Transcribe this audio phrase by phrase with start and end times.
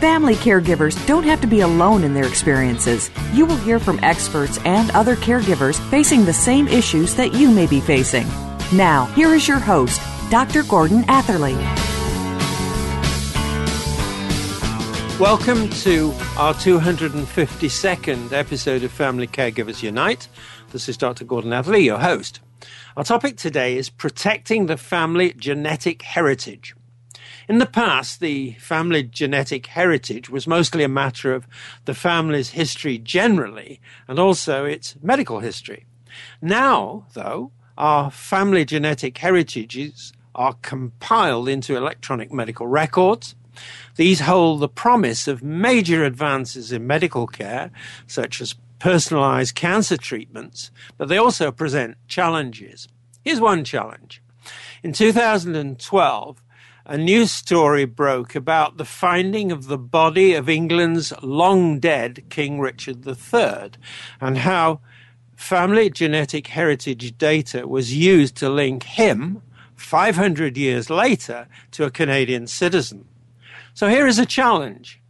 [0.00, 3.10] Family caregivers don't have to be alone in their experiences.
[3.32, 7.66] You will hear from experts and other caregivers facing the same issues that you may
[7.66, 8.26] be facing.
[8.74, 10.64] Now, here is your host, Dr.
[10.64, 11.54] Gordon Atherley.
[15.18, 20.28] Welcome to our 252nd episode of Family Caregivers Unite.
[20.72, 21.24] This is Dr.
[21.24, 22.40] Gordon Atherley, your host.
[22.98, 26.75] Our topic today is protecting the family genetic heritage.
[27.48, 31.46] In the past, the family genetic heritage was mostly a matter of
[31.84, 35.86] the family's history generally and also its medical history.
[36.42, 43.36] Now, though, our family genetic heritages are compiled into electronic medical records.
[43.94, 47.70] These hold the promise of major advances in medical care,
[48.08, 52.88] such as personalized cancer treatments, but they also present challenges.
[53.24, 54.20] Here's one challenge.
[54.82, 56.42] In 2012,
[56.88, 62.60] a news story broke about the finding of the body of England's long dead King
[62.60, 63.72] Richard III
[64.20, 64.80] and how
[65.34, 69.42] family genetic heritage data was used to link him
[69.74, 73.08] 500 years later to a Canadian citizen.
[73.74, 75.00] So here is a challenge.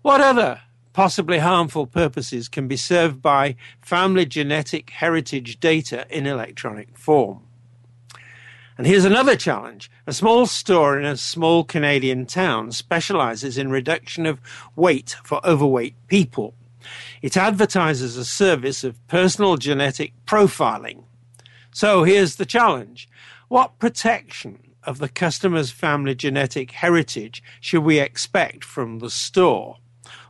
[0.00, 0.62] What other
[0.94, 7.45] possibly harmful purposes can be served by family genetic heritage data in electronic form?
[8.78, 9.90] And here's another challenge.
[10.06, 14.38] A small store in a small Canadian town specializes in reduction of
[14.76, 16.54] weight for overweight people.
[17.22, 21.04] It advertises a service of personal genetic profiling.
[21.72, 23.08] So here's the challenge.
[23.48, 29.78] What protection of the customer's family genetic heritage should we expect from the store?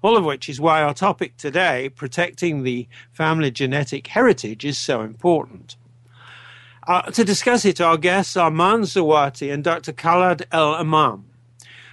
[0.03, 5.01] All of which is why our topic today, protecting the family genetic heritage, is so
[5.01, 5.77] important.
[6.87, 9.93] Uh, to discuss it, our guests are Man Zawati and Dr.
[9.93, 11.25] Khaled El Emam.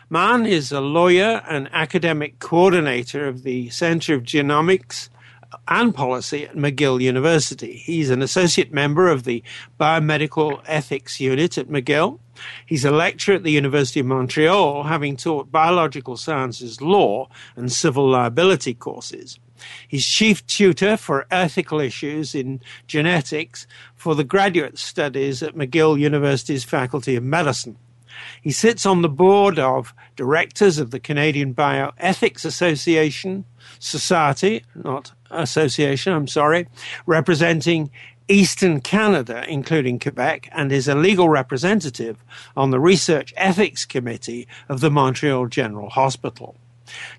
[0.07, 5.09] Man is a lawyer and academic coordinator of the Center of Genomics
[5.67, 7.77] and Policy at McGill University.
[7.77, 9.41] He's an associate member of the
[9.79, 12.19] Biomedical Ethics Unit at McGill.
[12.63, 18.07] He's a lecturer at the University of Montreal, having taught biological sciences law and civil
[18.07, 19.39] liability courses.
[19.87, 26.63] He's chief tutor for ethical issues in genetics for the graduate studies at McGill University's
[26.63, 27.77] Faculty of Medicine.
[28.41, 33.45] He sits on the board of directors of the Canadian Bioethics Association,
[33.79, 36.67] Society, not association, I'm sorry,
[37.05, 37.89] representing
[38.27, 42.17] Eastern Canada, including Quebec, and is a legal representative
[42.55, 46.55] on the Research Ethics Committee of the Montreal General Hospital.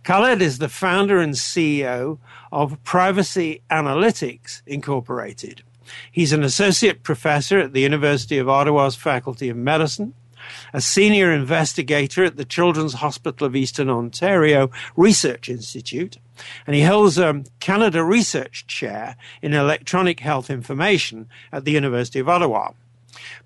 [0.03, 2.19] Khaled is the founder and CEO
[2.53, 5.63] of Privacy Analytics Incorporated.
[6.11, 10.15] He's an associate professor at the University of Ottawa's Faculty of Medicine,
[10.73, 16.19] a senior investigator at the Children's Hospital of Eastern Ontario Research Institute,
[16.67, 22.29] and he holds a Canada Research Chair in Electronic Health Information at the University of
[22.29, 22.73] Ottawa.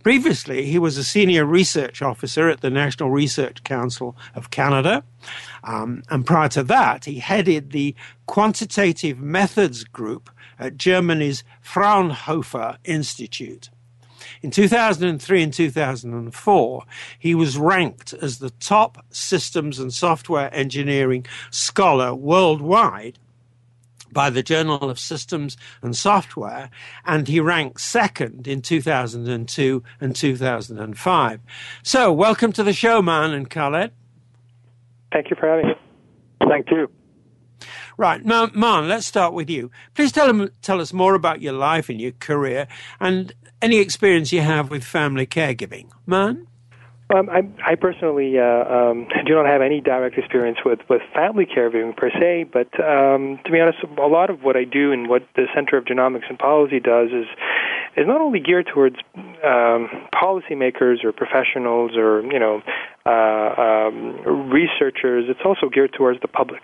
[0.02, 5.04] Previously, he was a senior research officer at the National Research Council of Canada.
[5.68, 13.68] Um, and prior to that, he headed the Quantitative Methods Group at Germany's Fraunhofer Institute.
[14.40, 16.84] In 2003 and 2004,
[17.18, 23.18] he was ranked as the top systems and software engineering scholar worldwide
[24.10, 26.70] by the Journal of Systems and Software,
[27.04, 31.40] and he ranked second in 2002 and 2005.
[31.82, 33.92] So, welcome to the show, Man and Khaled.
[35.12, 35.74] Thank you for having me.
[36.48, 36.90] Thank you.
[37.96, 39.70] Right, now, Man, let's start with you.
[39.94, 42.68] Please tell, them, tell us more about your life and your career
[43.00, 45.90] and any experience you have with family caregiving.
[46.06, 46.47] Man?
[47.14, 51.46] Um, I, I personally uh, um, do not have any direct experience with, with family
[51.46, 55.08] caregiving per se, but um, to be honest, a lot of what I do and
[55.08, 57.26] what the Center of Genomics and Policy does is
[57.96, 62.60] is not only geared towards um, policymakers or professionals or you know
[63.06, 65.24] uh, um, researchers.
[65.28, 66.62] It's also geared towards the public,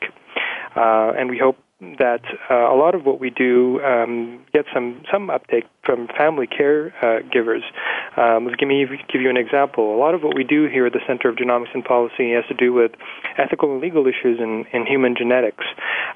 [0.77, 1.57] uh, and we hope
[1.99, 6.47] that uh, a lot of what we do um, gets some some uptake from family
[6.47, 7.94] caregivers, uh.
[8.17, 9.95] Um, let me give you an example.
[9.95, 12.45] A lot of what we do here at the Center of Genomics and Policy has
[12.49, 12.93] to do with
[13.39, 15.65] ethical and legal issues in, in human genetics,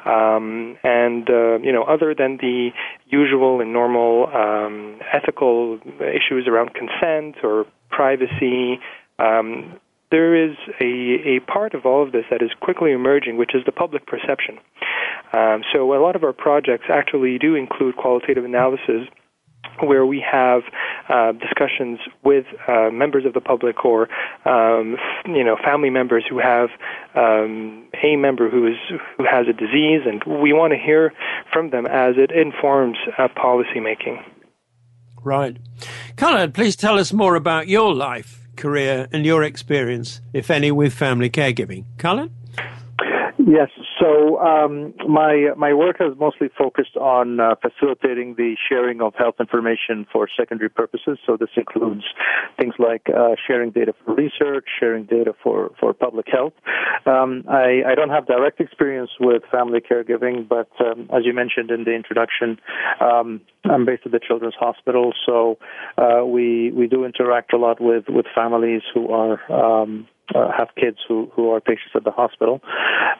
[0.05, 2.71] um, and uh, you know, other than the
[3.07, 8.79] usual and normal um, ethical issues around consent or privacy.
[9.19, 9.81] Um,
[10.11, 13.63] there is a, a part of all of this that is quickly emerging, which is
[13.67, 14.59] the public perception.
[15.33, 19.09] Um, so a lot of our projects actually do include qualitative analysis
[19.83, 20.63] where we have
[21.09, 24.09] uh, discussions with uh, members of the public or
[24.45, 24.97] um,
[25.27, 26.69] you know family members who have
[27.15, 28.77] um, a member who is
[29.17, 31.13] who has a disease, and we want to hear
[31.53, 34.23] from them as it informs uh, policy making.
[35.23, 35.57] Right,
[36.17, 40.93] Khaled, please tell us more about your life career and your experience, if any, with
[40.93, 41.85] family caregiving.
[41.97, 42.31] Colin?
[43.49, 43.71] Yes.
[43.99, 49.37] So um, my my work has mostly focused on uh, facilitating the sharing of health
[49.41, 51.19] information for secondary purposes.
[51.25, 52.05] So this includes
[52.61, 56.53] things like uh, sharing data for research, sharing data for for public health.
[57.07, 61.71] Um, I, I don't have direct experience with family caregiving, but um, as you mentioned
[61.71, 62.61] in the introduction,
[63.01, 65.57] um, I'm based at the Children's Hospital, so
[65.97, 70.69] uh, we we do interact a lot with with families who are um, uh, have
[70.77, 72.61] kids who, who are patients at the hospital.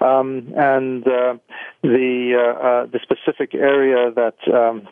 [0.01, 1.35] Um, and uh,
[1.83, 4.87] the uh, uh the specific area that um,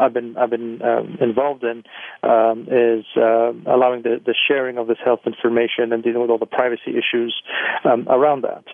[0.00, 1.84] I've been I've been um, involved in
[2.22, 6.38] um, is uh, allowing the, the sharing of this health information and dealing with all
[6.38, 7.42] the privacy issues
[7.84, 8.64] um, around that.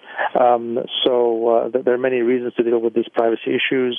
[0.41, 3.99] Um, so uh, there are many reasons to deal with these privacy issues.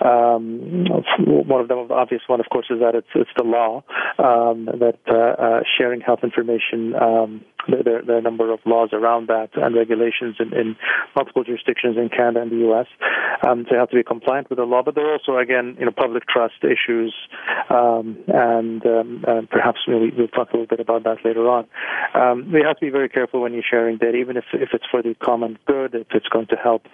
[0.00, 0.86] Um,
[1.18, 3.82] one of them, the obvious one, of course, is that it's it's the law
[4.18, 6.94] that sharing health information
[7.68, 10.76] there, there, are a number of laws around that and regulations in, in
[11.14, 12.86] multiple jurisdictions in Canada and the U.S.
[13.46, 15.76] Um, so you have to be compliant with the law, but there are also, again,
[15.78, 17.14] you know, public trust issues,
[17.70, 21.66] um, and, um, and perhaps we, will talk a little bit about that later on.
[22.14, 24.86] Um, you have to be very careful when you're sharing data, even if, if it's
[24.90, 26.84] for the common good, if it's going to help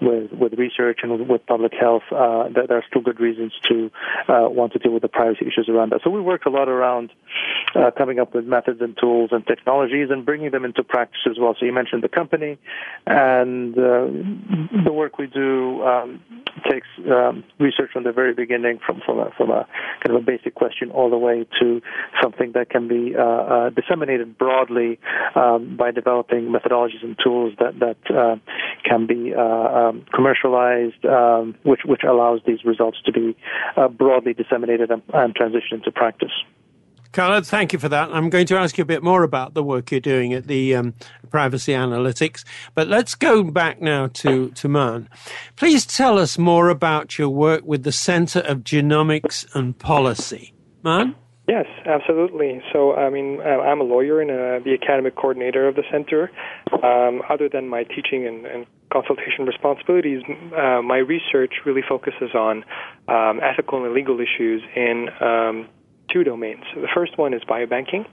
[0.00, 3.90] with, with research and with, public health, uh, there, there, are still good reasons to
[4.28, 6.00] uh, want to deal with the privacy issues around that.
[6.02, 7.10] So we work a lot around
[7.74, 11.36] uh, coming up with methods and tools and technologies and bringing them into practice as
[11.38, 11.54] well.
[11.58, 12.58] So you mentioned the company,
[13.06, 14.06] and uh,
[14.84, 16.22] the work we do um,
[16.70, 19.66] takes um, research from the very beginning, from from a, from a
[20.02, 21.82] kind of a basic question all the way to
[22.22, 24.98] something that can be uh, uh, disseminated broadly
[25.34, 28.36] um, by developing methodologies and tools that that uh,
[28.88, 33.36] can be uh, um, commercialized, um, which which allows these results to be
[33.76, 36.32] uh, broadly disseminated and, and transitioned into practice.
[37.14, 38.10] Khaled, thank you for that.
[38.10, 40.74] I'm going to ask you a bit more about the work you're doing at the
[40.74, 40.94] um,
[41.30, 42.42] Privacy Analytics.
[42.74, 45.08] But let's go back now to, to Maan.
[45.54, 50.54] Please tell us more about your work with the Center of Genomics and Policy.
[50.82, 51.14] Maan?
[51.46, 52.60] Yes, absolutely.
[52.72, 56.32] So, I mean, uh, I'm a lawyer and uh, the academic coordinator of the center.
[56.82, 60.22] Um, other than my teaching and, and consultation responsibilities,
[60.56, 62.64] uh, my research really focuses on
[63.06, 65.68] um, ethical and legal issues in um,
[66.14, 66.64] two domains.
[66.74, 68.06] The first one is biobanking,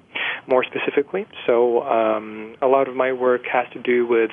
[0.48, 1.28] more specifically.
[1.46, 4.32] So um, a lot of my work has to do with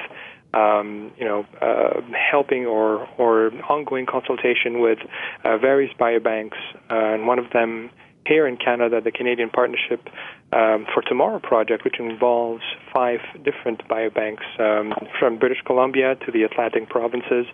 [0.54, 4.98] um, you know, uh, helping or, or ongoing consultation with
[5.44, 6.56] uh, various biobanks,
[6.90, 7.90] uh, and one of them
[8.28, 10.06] here in Canada, the Canadian Partnership
[10.52, 16.42] um, for Tomorrow project, which involves five different biobanks um, from British Columbia to the
[16.42, 17.46] Atlantic provinces,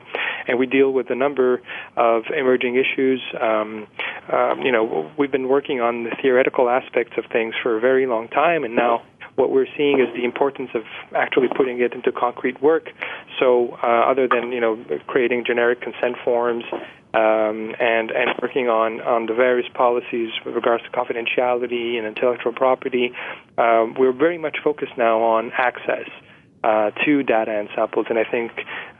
[0.48, 1.62] and we deal with a number
[1.96, 3.20] of emerging issues.
[3.40, 3.86] Um,
[4.32, 8.06] um, you know, we've been working on the theoretical aspects of things for a very
[8.06, 9.02] long time, and now
[9.36, 10.82] what we're seeing is the importance of
[11.14, 12.90] actually putting it into concrete work.
[13.38, 16.64] So, uh, other than you know creating generic consent forms
[17.14, 22.52] um, and and working on on the various policies with regards to confidentiality and intellectual
[22.52, 23.12] property,
[23.58, 26.08] um, we're very much focused now on access
[26.64, 28.06] uh, to data and samples.
[28.08, 28.50] And I think,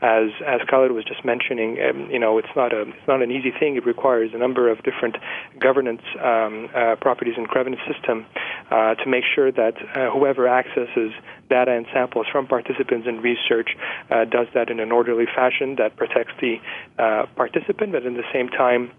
[0.03, 3.31] as as Khaled was just mentioning, um, you know, it's not a it's not an
[3.31, 3.77] easy thing.
[3.77, 5.17] It requires a number of different
[5.59, 8.27] governance um, uh, properties and governance system
[8.71, 11.13] uh, to make sure that uh, whoever accesses
[11.49, 13.71] data and samples from participants in research
[14.11, 16.57] uh, does that in an orderly fashion that protects the
[16.99, 18.91] uh, participant, but at the same time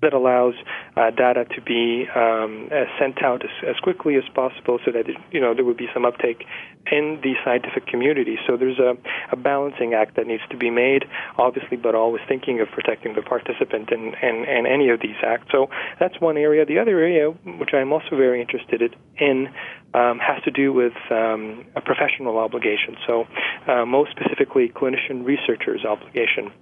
[0.00, 0.54] that allows
[0.96, 5.08] uh, data to be um, uh, sent out as, as, quickly as possible so that
[5.08, 6.44] it, you know there would be some uptake
[6.90, 8.38] in the scientific community.
[8.46, 8.96] So there's a,
[9.32, 11.04] a, balancing act that needs to be made,
[11.36, 15.48] obviously, but always thinking of protecting the participant in, in, in any of these acts.
[15.50, 15.68] So
[16.00, 16.64] that's one area.
[16.64, 19.48] The other area, which I'm also very interested in,
[19.94, 22.96] um, has to do with um, a professional obligation.
[23.06, 23.26] So
[23.66, 26.52] uh, most specifically, clinician researchers' obligation.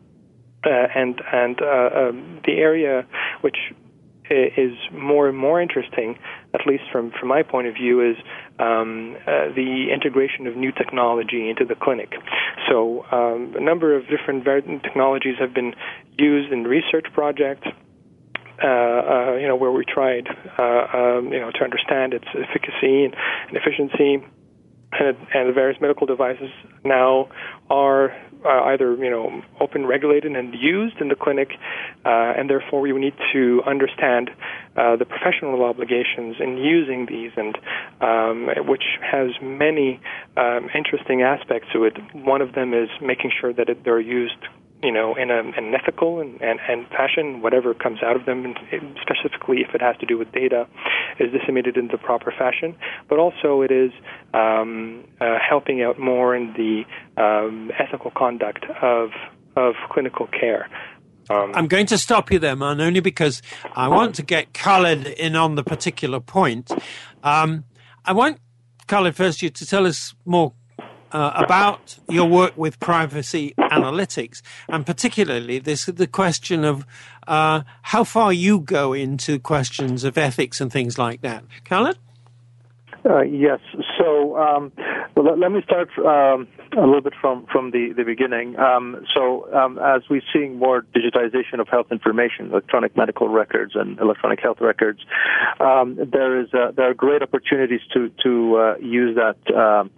[0.67, 3.07] Uh, and and uh, um, the area
[3.41, 3.57] which
[4.31, 6.19] is more and more interesting,
[6.55, 8.17] at least from, from my point of view, is
[8.59, 12.13] um, uh, the integration of new technology into the clinic.
[12.69, 14.45] So, um, a number of different
[14.83, 15.75] technologies have been
[16.19, 17.69] used in research projects.
[18.63, 20.27] Uh, uh, you know, where we tried,
[20.59, 23.15] uh, um, you know, to understand its efficacy and,
[23.51, 24.25] efficiency,
[24.93, 26.49] and, and the various medical devices
[26.83, 27.29] now
[27.69, 28.17] are
[28.47, 31.51] uh, either you know open regulated and used in the clinic,
[32.05, 34.31] uh, and therefore we need to understand
[34.77, 37.59] uh, the professional obligations in using these, and
[38.01, 40.01] um, which has many
[40.37, 41.95] um, interesting aspects to it.
[42.15, 44.43] One of them is making sure that it, they're used
[44.83, 48.27] you know, in, a, in an ethical and, and, and fashion, whatever comes out of
[48.27, 48.57] them, and
[49.01, 50.67] specifically if it has to do with data,
[51.19, 52.77] is disseminated in the proper fashion.
[53.09, 53.91] But also it is
[54.35, 56.85] um, uh, helping out more in the
[57.21, 59.11] um, ethical conduct of
[59.57, 60.69] of clinical care.
[61.31, 63.43] Um, I'm going to stop you there, man, only because
[63.75, 66.71] I want to get Khaled in on the particular point.
[67.25, 67.65] Um,
[68.05, 68.39] I want
[68.87, 70.53] Khaled first you to tell us more
[71.17, 76.85] uh, about your work with privacy analytics, and particularly this the question of
[77.27, 81.43] uh, how far you go into questions of ethics and things like that.
[81.65, 81.97] Khaled?
[83.09, 83.61] Uh, yes.
[83.97, 84.73] So um,
[85.17, 86.47] well, let, me start um,
[86.77, 88.59] a little bit from, from the, the beginning.
[88.59, 93.99] Um, so um, as we're seeing more digitization of health information, electronic medical records and
[93.99, 95.01] electronic health records,
[95.59, 99.91] um, there is uh, there are great opportunities to to uh, use that um,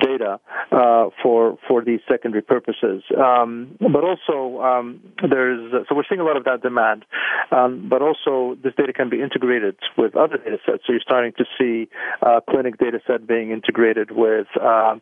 [0.00, 0.38] data
[0.70, 3.02] uh, for for these secondary purposes.
[3.10, 7.04] but also there is so we're seeing a lot of that demand.
[7.50, 10.84] but also this data can be integrated with other data sets.
[10.86, 11.88] So you're starting to see
[12.22, 14.96] uh, clinic data set being integrated with uh,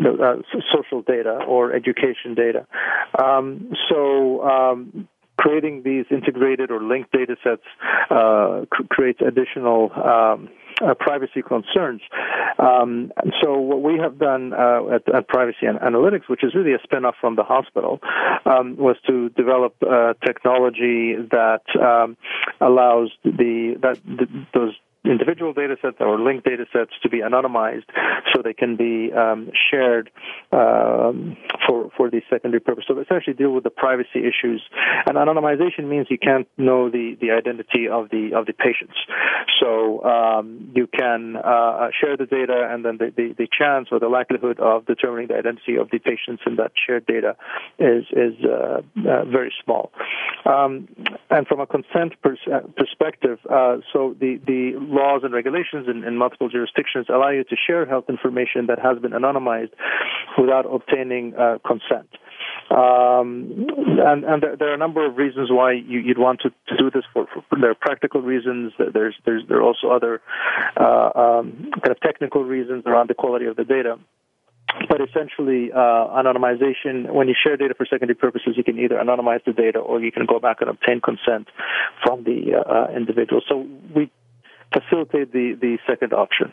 [0.00, 0.34] uh,
[0.72, 2.66] social data or education data.
[3.22, 7.62] Um, so um, creating these integrated or linked data sets
[8.10, 10.48] uh, creates additional um,
[10.80, 12.00] uh, privacy concerns.
[12.58, 16.74] Um, so what we have done uh, at, at, Privacy and Analytics, which is really
[16.74, 18.00] a spin-off from the hospital,
[18.46, 22.16] um, was to develop uh, technology that um,
[22.60, 24.74] allows the that the, those
[25.04, 27.86] individual data sets or linked data sets to be anonymized
[28.32, 30.10] so they can be um, shared
[30.52, 32.86] um, for, for these secondary purposes.
[32.88, 34.62] So essentially deal with the privacy issues.
[35.06, 38.94] And anonymization means you can't know the, the identity of the, of the patients.
[39.60, 44.00] So um, you can uh, share the data and then the, the, the, chance or
[44.00, 47.36] the likelihood of determining the identity of the patients in that shared data
[47.78, 49.92] is, is uh, uh, very small.
[50.46, 50.88] Um,
[51.30, 56.04] and from a consent pers- uh, perspective, uh, so the, the laws and regulations in,
[56.04, 59.72] in, multiple jurisdictions allow you to share health information that has been anonymized
[60.38, 62.08] without obtaining uh, consent.
[62.70, 63.66] Um,
[63.98, 66.76] and, and there, there, are a number of reasons why you, would want to, to
[66.76, 67.04] do this.
[67.12, 68.72] For, for, there are practical reasons.
[68.78, 70.20] There's, there's there are also other
[70.76, 73.98] uh, um, kind of technical reasons around the quality of the data
[74.88, 79.44] but essentially, uh, anonymization, when you share data for secondary purposes, you can either anonymize
[79.44, 81.48] the data or you can go back and obtain consent
[82.02, 83.42] from the uh, uh individual.
[83.48, 84.10] So we
[84.72, 86.52] facilitate the, the second option.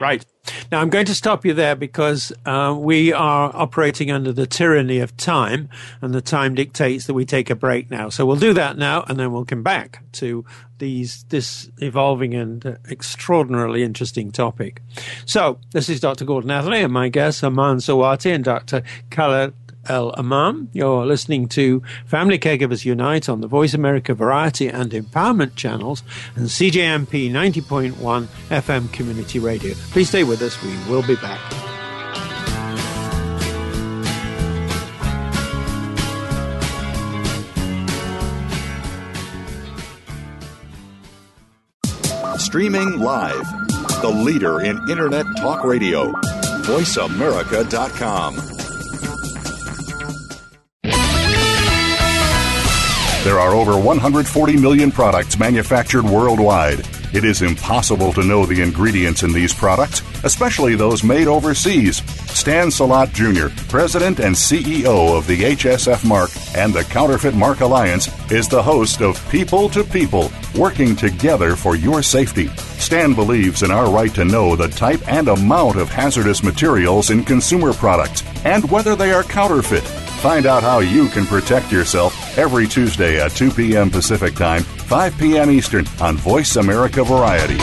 [0.00, 0.24] Right.
[0.72, 4.98] Now, I'm going to stop you there because uh, we are operating under the tyranny
[4.98, 5.68] of time,
[6.00, 8.08] and the time dictates that we take a break now.
[8.08, 10.44] So we'll do that now, and then we'll come back to
[10.78, 14.82] these this evolving and extraordinarily interesting topic.
[15.26, 16.24] So, this is Dr.
[16.24, 18.82] Gordon Atherley, and my guests, Aman Zawati and Dr.
[19.10, 19.52] Khaled
[19.88, 20.68] El Emam.
[20.72, 26.02] You're listening to Family Caregivers Unite on the Voice America Variety and Empowerment channels
[26.36, 29.74] and CJMP 90.1 FM Community Radio.
[29.90, 30.62] Please stay with us.
[30.62, 31.40] We will be back.
[42.38, 43.46] Streaming live,
[44.02, 46.10] the leader in Internet Talk Radio,
[46.64, 48.59] VoiceAmerica.com.
[53.22, 56.88] There are over 140 million products manufactured worldwide.
[57.12, 61.98] It is impossible to know the ingredients in these products, especially those made overseas.
[62.32, 68.08] Stan Salat Jr., President and CEO of the HSF Mark and the Counterfeit Mark Alliance,
[68.32, 72.46] is the host of People to People, working together for your safety.
[72.78, 77.22] Stan believes in our right to know the type and amount of hazardous materials in
[77.24, 79.84] consumer products and whether they are counterfeit.
[80.22, 83.90] Find out how you can protect yourself every Tuesday at 2 p.m.
[83.90, 85.50] Pacific Time, 5 p.m.
[85.50, 87.58] Eastern on Voice America Variety.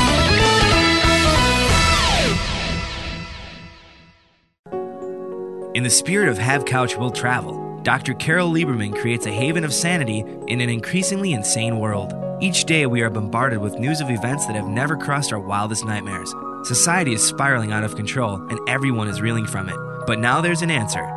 [5.75, 8.13] In the spirit of Have Couch Will Travel, Dr.
[8.13, 12.13] Carol Lieberman creates a haven of sanity in an increasingly insane world.
[12.39, 15.85] Each day, we are bombarded with news of events that have never crossed our wildest
[15.85, 16.33] nightmares.
[16.63, 19.77] Society is spiraling out of control, and everyone is reeling from it.
[20.05, 21.16] But now there's an answer.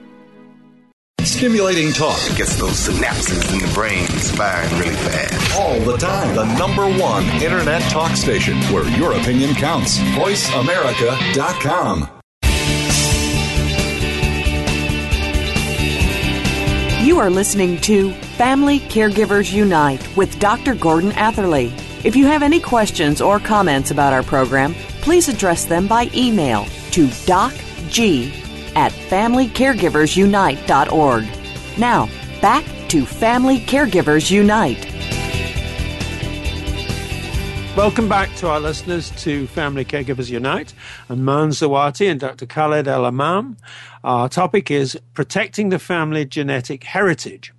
[1.25, 5.59] Stimulating talk gets those synapses in the brain firing really fast.
[5.59, 6.35] all the time.
[6.35, 9.99] The number one internet talk station where your opinion counts.
[9.99, 12.09] VoiceAmerica.com.
[17.05, 20.73] You are listening to Family Caregivers Unite with Dr.
[20.75, 21.71] Gordon Atherley.
[22.03, 26.65] If you have any questions or comments about our program, please address them by email
[26.91, 28.31] to docg
[28.75, 31.25] at familycaregiversunite.org.
[31.77, 32.09] Now,
[32.41, 34.87] back to Family Caregivers Unite.
[37.77, 40.73] Welcome back to our listeners to Family Caregivers Unite.
[41.09, 42.45] I'm Man Zawati and Dr.
[42.45, 43.55] Khaled El Emam.
[44.03, 47.53] Our topic is protecting the family genetic heritage.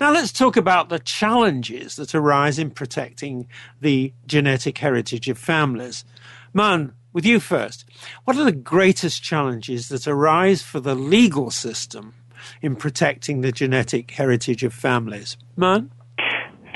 [0.00, 3.46] Now let's talk about the challenges that arise in protecting
[3.80, 6.04] the genetic heritage of families.
[6.52, 7.86] Man, with you first.
[8.24, 12.12] What are the greatest challenges that arise for the legal system
[12.60, 15.38] in protecting the genetic heritage of families?
[15.56, 15.90] Man?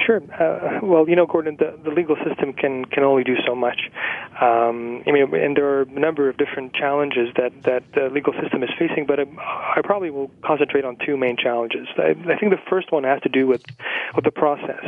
[0.07, 0.23] Sure.
[0.40, 3.90] Uh, well, you know, Gordon, the, the legal system can, can only do so much.
[4.40, 8.33] Um, I mean, and there are a number of different challenges that, that the legal
[8.40, 9.24] system is facing, but I,
[9.77, 11.88] I probably will concentrate on two main challenges.
[11.98, 13.62] I, I think the first one has to do with,
[14.14, 14.83] with the process.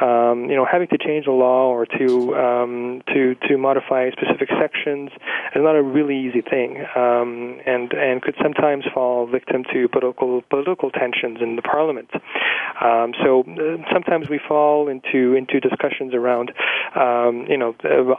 [0.00, 4.48] Um, you know, having to change a law or to um, to to modify specific
[4.58, 5.10] sections
[5.54, 10.42] is not a really easy thing, um, and and could sometimes fall victim to political
[10.48, 12.10] political tensions in the parliament.
[12.80, 16.52] Um, so uh, sometimes we fall into into discussions around,
[16.96, 17.74] um, you know,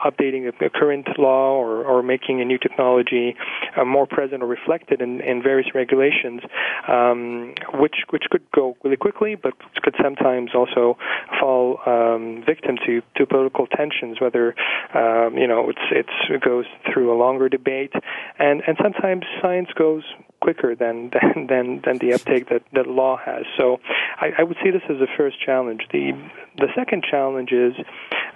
[0.06, 3.36] updating a, a current law or, or making a new technology
[3.76, 6.42] uh, more present or reflected in, in various regulations,
[6.88, 10.98] um, which which could go really quickly, but could sometimes also
[11.40, 14.20] fall um, victim to, to political tensions.
[14.20, 14.56] Whether
[14.94, 17.94] um, you know it's it's it goes through a longer debate,
[18.40, 20.04] and and sometimes science goes
[20.42, 23.46] quicker than than than, than the uptake that, that law has.
[23.58, 23.80] So
[24.20, 25.82] I, I would see this as the first challenge.
[25.92, 26.12] The
[26.58, 27.74] the second challenge is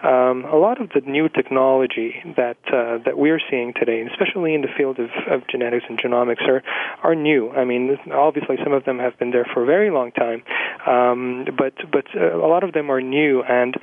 [0.03, 4.61] um, a lot of the new technology that uh, that we're seeing today, especially in
[4.61, 6.61] the field of, of genetics and genomics, are
[7.03, 7.51] are new.
[7.51, 10.43] I mean, obviously some of them have been there for a very long time,
[10.85, 13.41] um, but but uh, a lot of them are new.
[13.43, 13.75] And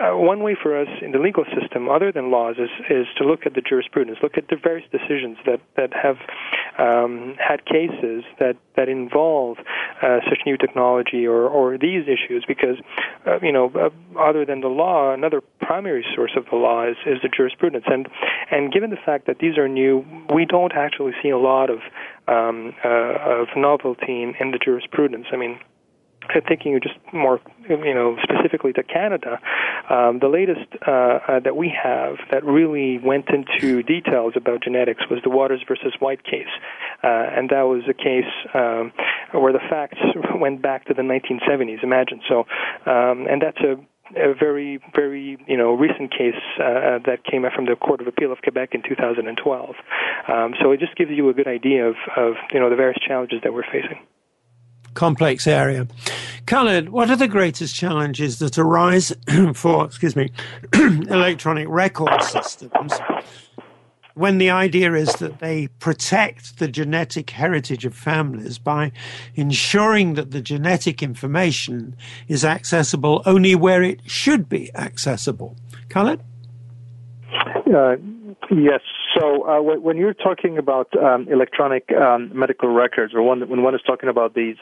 [0.00, 3.24] uh, one way for us in the legal system, other than laws, is is to
[3.24, 6.16] look at the jurisprudence, look at the various decisions that that have
[6.78, 9.58] um, had cases that that involve
[10.02, 12.76] uh, such new technology or or these issues, because
[13.26, 16.96] uh, you know, uh, other than the law, another primary source of the law is,
[17.06, 17.84] is the jurisprudence.
[17.86, 18.08] And
[18.50, 21.78] and given the fact that these are new, we don't actually see a lot of
[22.28, 25.26] um, uh, of novelty in, in the jurisprudence.
[25.32, 25.58] I mean,
[26.46, 29.38] thinking just more, you know, specifically to Canada,
[29.88, 35.02] um, the latest uh, uh, that we have that really went into details about genetics
[35.10, 36.52] was the Watters versus White case,
[37.02, 38.92] uh, and that was a case um,
[39.32, 39.98] where the facts
[40.34, 41.82] went back to the 1970s.
[41.82, 42.40] Imagine so,
[42.86, 43.76] um, and that's a
[44.16, 48.32] a very, very, you know, recent case uh, that came from the Court of Appeal
[48.32, 49.74] of Quebec in 2012.
[50.28, 52.98] Um, so it just gives you a good idea of, of, you know, the various
[53.06, 53.98] challenges that we're facing
[54.94, 55.86] complex area.
[56.46, 59.14] Khaled, what are the greatest challenges that arise
[59.54, 60.30] for, excuse me,
[60.74, 62.92] electronic record systems
[64.14, 68.92] when the idea is that they protect the genetic heritage of families by
[69.34, 71.96] ensuring that the genetic information
[72.28, 75.56] is accessible only where it should be accessible?
[75.88, 76.20] Khaled?
[77.72, 77.96] Uh,
[78.50, 78.80] yes.
[79.20, 83.74] So uh, when, you're talking about um, electronic um, medical records, or one, when one
[83.74, 84.56] is talking about these,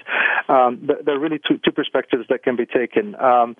[0.48, 3.14] um, there are really two, two, perspectives that can be taken.
[3.16, 3.56] Um,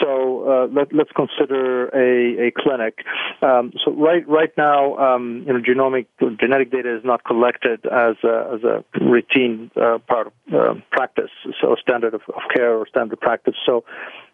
[0.00, 2.98] so uh, let, us consider a, a clinic.
[3.40, 6.06] Um, so right right now, um, you know, genomic
[6.38, 11.30] genetic data is not collected as a, as a routine uh, part of uh, practice,
[11.60, 13.54] so standard of, of care or standard practice.
[13.64, 13.84] So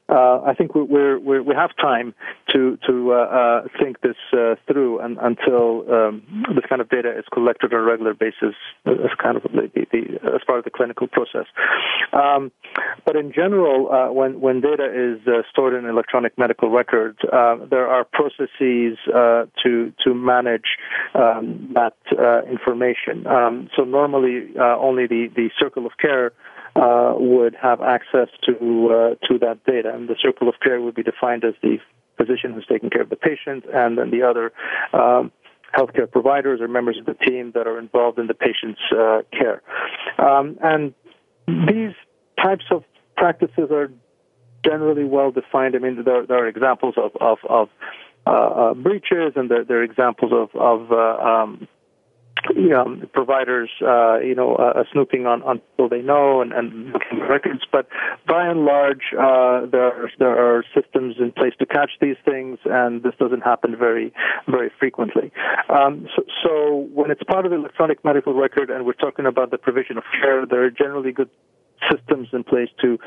[0.09, 2.15] uh, I think we're, we're, we have time
[2.55, 6.23] to to uh, uh, think this uh, through and, until um,
[6.55, 8.55] this kind of data is collected on a regular basis
[8.87, 11.45] as kind of the, the, as part of the clinical process.
[12.13, 12.51] Um,
[13.05, 17.19] but in general, uh, when when data is uh, stored in electronic medical records,
[17.71, 20.79] there are processes to to manage
[21.15, 21.95] um, that
[22.51, 23.27] information.
[23.27, 26.33] Um, so normally, only the the circle of care
[26.81, 30.95] uh, would have access to uh, to that data, and the circle of care would
[30.95, 31.79] be defined as the
[32.17, 34.53] physician who's taking care of the patient, and then the other.
[34.93, 35.33] Um,
[35.77, 39.61] healthcare providers or members of the team that are involved in the patient's uh, care.
[40.19, 40.95] Um, and
[41.47, 41.93] these
[42.43, 42.85] types of
[43.19, 43.91] practices are
[44.65, 45.77] generally well defined.
[45.77, 47.69] I mean, there, there are examples of, of, of
[48.27, 51.69] uh, uh, breaches, and there, there, are examples of, of uh, um,
[52.55, 56.93] you know, providers, uh, you know, uh, snooping on, on people they know and, and
[56.93, 57.63] looking records.
[57.71, 57.89] But
[58.27, 62.59] by and large, uh, there are, there are systems in place to catch these things,
[62.65, 64.13] and this doesn't happen very
[64.49, 65.33] very frequently.
[65.69, 69.51] Um, so, so when it's part of the electronic medical record, and we're talking about
[69.51, 71.31] the provision of care, there are generally good
[71.91, 72.99] systems in place to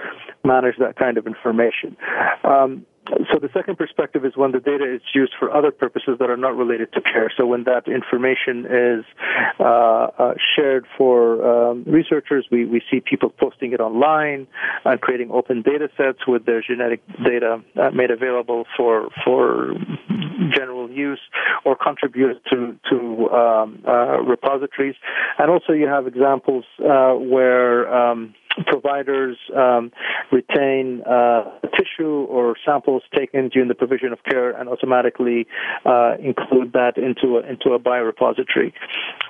[0.43, 1.97] manage that kind of information.
[2.43, 6.29] Um, so the second perspective is when the data is used for other purposes that
[6.29, 7.31] are not related to care.
[7.35, 9.05] So when that information is
[9.59, 14.47] uh, uh, shared for um, researchers, we, we see people posting it online
[14.85, 19.73] and creating open data sets with their genetic data uh, made available for for
[20.53, 21.19] general use
[21.65, 24.95] or contributed to to um, uh, repositories.
[25.39, 28.33] And also you have examples uh, where um,
[28.67, 29.91] providers um,
[30.31, 32.55] retain uh, tissue or
[32.91, 35.47] samples taken during the provision of care and automatically
[35.85, 38.73] uh, include that into a, into a biorepository.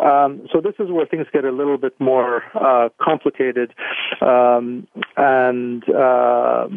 [0.03, 3.73] Um, so this is where things get a little bit more uh, complicated
[4.21, 6.67] um, and uh,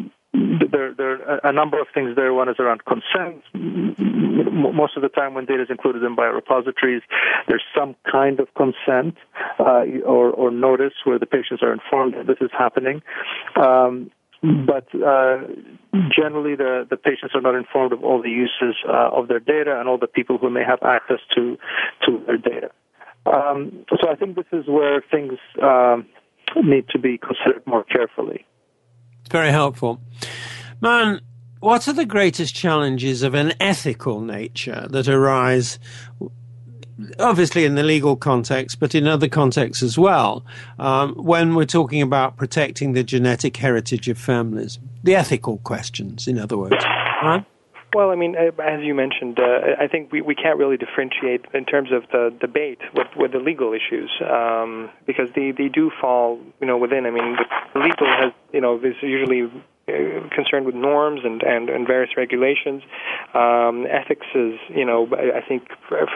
[0.71, 2.33] there, there are a number of things there.
[2.33, 3.41] One is around consent.
[3.53, 7.01] Most of the time, when data is included in biorepositories,
[7.47, 9.15] there's some kind of consent
[9.59, 13.01] uh, or, or, notice where the patients are informed that this is happening.
[13.55, 14.11] Um,
[14.65, 15.37] but uh,
[16.11, 19.79] generally, the, the patients are not informed of all the uses uh, of their data
[19.79, 21.57] and all the people who may have access to
[22.05, 22.69] to their data.
[23.25, 26.05] Um, so I think this is where things um,
[26.63, 28.45] need to be considered more carefully.
[29.31, 29.99] Very helpful.
[30.81, 31.21] Man,
[31.59, 35.79] what are the greatest challenges of an ethical nature that arise
[37.19, 40.45] obviously in the legal context, but in other contexts as well,
[40.79, 46.39] um, when we're talking about protecting the genetic heritage of families, the ethical questions, in
[46.39, 46.83] other words.
[47.23, 47.45] Right?
[47.93, 51.45] Well, I mean, uh, as you mentioned, uh, I think we, we can't really differentiate
[51.53, 55.91] in terms of the debate with, with the legal issues um, because they, they do
[56.01, 57.05] fall, you know, within.
[57.05, 57.37] I mean,
[57.73, 59.49] the legal has, you know, is usually
[59.85, 62.81] concerned with norms and, and, and various regulations.
[63.33, 65.69] Um, ethics is, you know, I think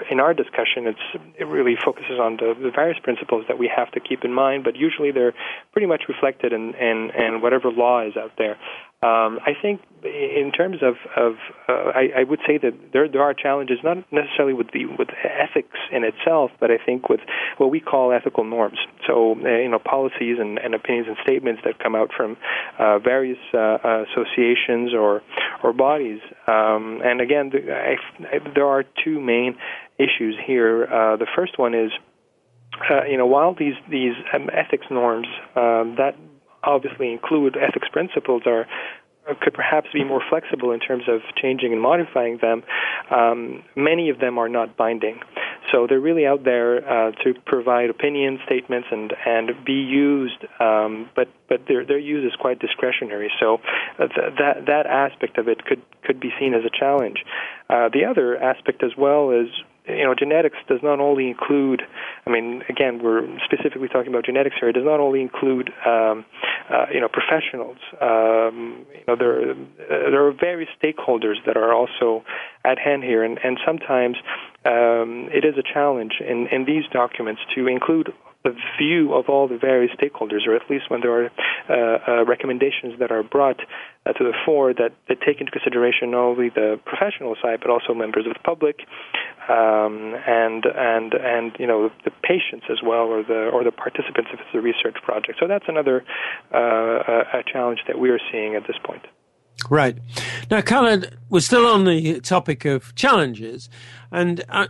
[0.09, 3.91] in our discussion, it's it really focuses on the, the various principles that we have
[3.91, 5.33] to keep in mind, but usually they're
[5.71, 8.57] pretty much reflected in, in, in whatever law is out there.
[9.01, 11.35] Um, I think in terms of, of
[11.69, 15.07] uh, I, I would say that there there are challenges not necessarily with the with
[15.23, 17.21] ethics in itself, but I think with
[17.57, 18.77] what we call ethical norms.
[19.07, 22.35] So uh, you know policies and, and opinions and statements that come out from
[22.77, 25.21] uh, various uh, associations or
[25.63, 26.19] or bodies.
[26.47, 27.95] Um, and again, I,
[28.35, 29.55] I, there are two main
[29.97, 30.83] issues here.
[30.83, 31.91] Uh, the first one is.
[32.89, 36.15] Uh, you know, while these these um, ethics norms um, that
[36.63, 38.65] obviously include ethics principles are
[39.41, 42.63] could perhaps be more flexible in terms of changing and modifying them,
[43.11, 45.19] um, many of them are not binding.
[45.71, 51.09] So they're really out there uh, to provide opinion statements and, and be used, um,
[51.15, 53.31] but but their their use is quite discretionary.
[53.39, 53.59] So
[53.99, 57.17] uh, th- that that aspect of it could could be seen as a challenge.
[57.69, 59.49] Uh, the other aspect as well is
[59.89, 61.81] you know, genetics does not only include,
[62.25, 64.69] I mean, again, we're specifically talking about genetics here.
[64.69, 66.25] It does not only include, um,
[66.69, 67.77] uh, you know, professionals.
[68.01, 69.55] Um, you know, there,
[69.89, 72.23] there are various stakeholders that are also
[72.63, 74.17] at hand here, and, and sometimes
[74.65, 79.47] um, it is a challenge in, in these documents to include the view of all
[79.47, 81.29] the various stakeholders, or at least when there are
[81.69, 83.59] uh, uh, recommendations that are brought
[84.05, 87.69] uh, to the fore that, that take into consideration not only the professional side but
[87.69, 88.79] also members of the public,
[89.49, 94.29] um, and and and you know the patients as well, or the or the participants
[94.33, 95.37] if it's a research project.
[95.39, 96.05] So that's another
[96.53, 99.05] uh, a challenge that we are seeing at this point.
[99.69, 99.97] Right.
[100.49, 103.69] Now, Khaled, we're still on the topic of challenges,
[104.11, 104.69] and I,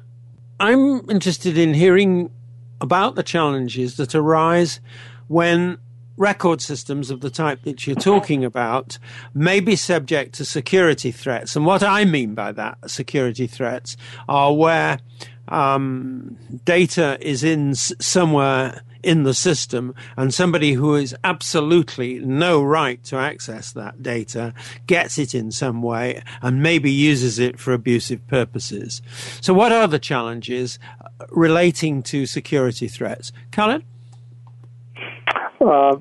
[0.60, 2.32] I'm interested in hearing
[2.82, 4.80] about the challenges that arise
[5.28, 5.78] when
[6.18, 8.98] record systems of the type that you're talking about
[9.34, 11.56] may be subject to security threats.
[11.56, 13.96] And what I mean by that, security threats,
[14.28, 15.00] are where
[15.48, 23.04] um, data is in somewhere in the system and somebody who has absolutely no right
[23.06, 24.54] to access that data
[24.88, 29.02] gets it in some way and maybe uses it for abusive purposes.
[29.42, 30.80] So what are the challenges
[31.30, 33.32] relating to security threats?
[33.52, 33.84] Khaled?
[35.62, 35.98] Uh,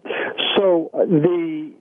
[0.57, 1.73] so the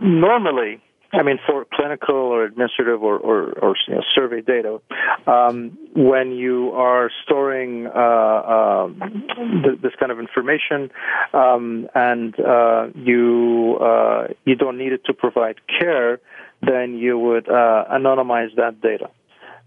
[0.00, 0.80] normally
[1.14, 4.80] I mean, for clinical or administrative or, or, or you know, survey data,
[5.26, 10.90] um, when you are storing uh, uh, th- this kind of information
[11.32, 16.20] um, and uh, you uh, you don't need it to provide care,
[16.62, 19.10] then you would uh, anonymize that data.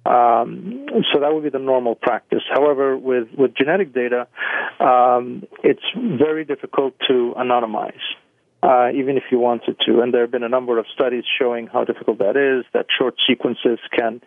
[0.05, 2.43] Um, so that would be the normal practice.
[2.53, 4.27] However, with, with genetic data,
[4.79, 7.91] um, it's very difficult to anonymize
[8.63, 10.01] uh, even if you wanted to.
[10.01, 12.65] And there have been a number of studies showing how difficult that is.
[12.73, 14.21] That short sequences can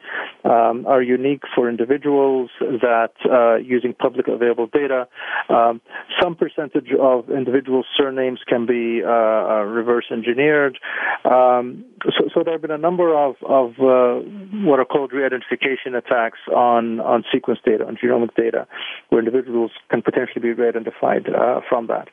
[0.44, 2.50] um, are unique for individuals.
[2.60, 5.08] That uh, using public available data,
[5.48, 5.80] um,
[6.22, 10.78] some percentage of individual surnames can be uh, uh reverse engineered.
[11.24, 14.24] Um, so, so, there have been a number of of uh,
[14.64, 18.66] what are called re-identification attacks on on sequence data, on genomic data,
[19.08, 22.08] where individuals can potentially be re-identified uh, from that.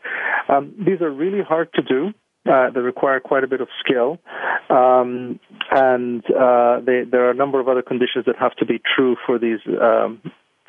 [0.49, 2.06] Um, these are really hard to do.
[2.49, 4.19] Uh, they require quite a bit of skill,
[4.69, 5.39] um,
[5.71, 9.15] and uh, they, there are a number of other conditions that have to be true
[9.25, 10.21] for these um,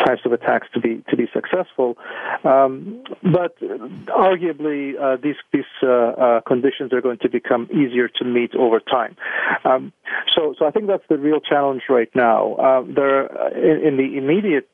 [0.06, 1.96] types of attacks to be to be successful.
[2.44, 3.58] Um, but
[4.08, 8.80] arguably, uh, these these uh, uh, conditions are going to become easier to meet over
[8.80, 9.16] time.
[9.64, 9.92] Um,
[10.34, 12.54] so, so I think that's the real challenge right now.
[12.54, 14.68] Uh, there, in, in the immediate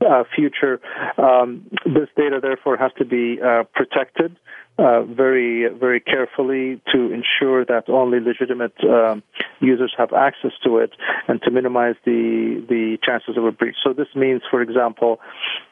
[0.00, 0.80] uh, future,
[1.18, 4.36] um, this data therefore has to be uh, protected
[4.78, 9.22] uh, very, very carefully to ensure that only legitimate um,
[9.60, 10.92] users have access to it
[11.26, 13.76] and to minimize the, the chances of a breach.
[13.82, 15.20] So this means, for example,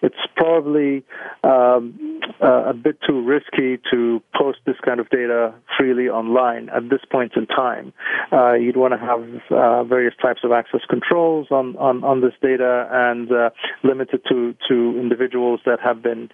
[0.03, 1.05] it's probably
[1.45, 7.01] um, a bit too risky to post this kind of data freely online at this
[7.11, 7.93] point in time.
[8.33, 12.35] Uh, you'd want to have uh, various types of access controls on, on, on this
[12.43, 13.51] data and uh,
[13.85, 16.29] limit it to, to individuals that have been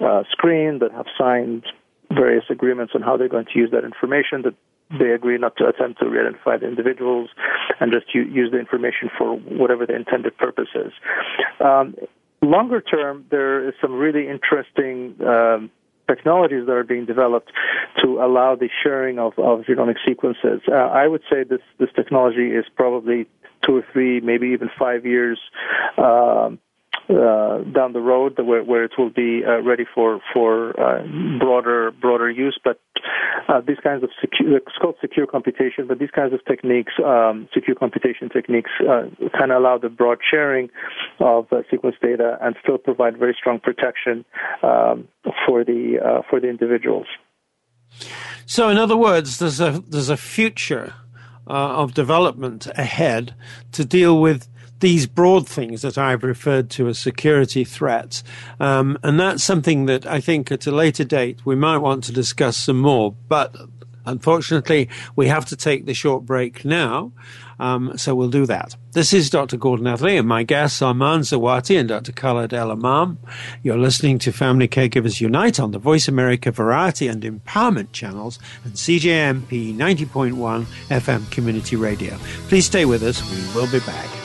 [0.00, 1.64] uh, screened, that have signed
[2.12, 4.54] various agreements on how they're going to use that information, that
[4.98, 7.28] they agree not to attempt to re identify the individuals
[7.80, 10.92] and just use the information for whatever the intended purpose is.
[11.60, 11.94] Um,
[12.40, 15.70] longer term, there is some really interesting um,
[16.08, 17.52] technologies that are being developed
[18.02, 20.62] to allow the sharing of, of genomic sequences.
[20.66, 23.26] Uh, I would say this, this technology is probably
[23.66, 25.38] two or three, maybe even five years
[25.98, 26.58] um,
[27.08, 31.02] uh, down the road where, where it will be uh, ready for for uh,
[31.38, 32.58] broader broader use.
[32.62, 32.80] But
[33.48, 35.86] uh, these kinds of secure, it's called secure computation.
[35.86, 40.18] But these kinds of techniques, um, secure computation techniques, uh, kind of allow the broad
[40.30, 40.68] sharing
[41.20, 44.24] of uh, sequence data and still provide very strong protection
[44.62, 45.08] um,
[45.46, 47.06] for the for the individuals.
[48.44, 50.94] So, in other words, there's a there's a future
[51.46, 53.34] of development ahead
[53.72, 54.46] to deal with
[54.80, 58.22] these broad things that I've referred to as security threats.
[58.60, 62.12] Um, and that's something that I think at a later date we might want to
[62.12, 63.14] discuss some more.
[63.28, 63.56] But
[64.06, 67.12] unfortunately, we have to take the short break now.
[67.60, 68.76] Um, so we'll do that.
[68.92, 69.56] This is Dr.
[69.56, 72.12] Gordon Atherley and my guests are Man Zawati and Dr.
[72.12, 73.16] Khaled El Emam.
[73.64, 78.74] You're listening to Family Caregivers Unite on the Voice America Variety and Empowerment channels and
[78.74, 82.16] CJMP 90.1 FM Community Radio.
[82.48, 83.20] Please stay with us.
[83.28, 84.17] We will be back.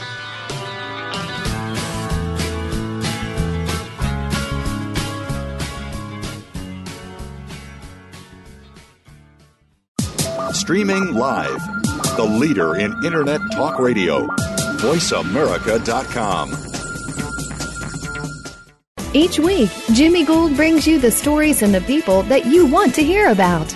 [10.63, 11.61] Streaming live.
[12.15, 14.27] The leader in Internet talk radio.
[14.77, 16.53] VoiceAmerica.com.
[19.13, 23.03] Each week, Jimmy Gould brings you the stories and the people that you want to
[23.03, 23.75] hear about.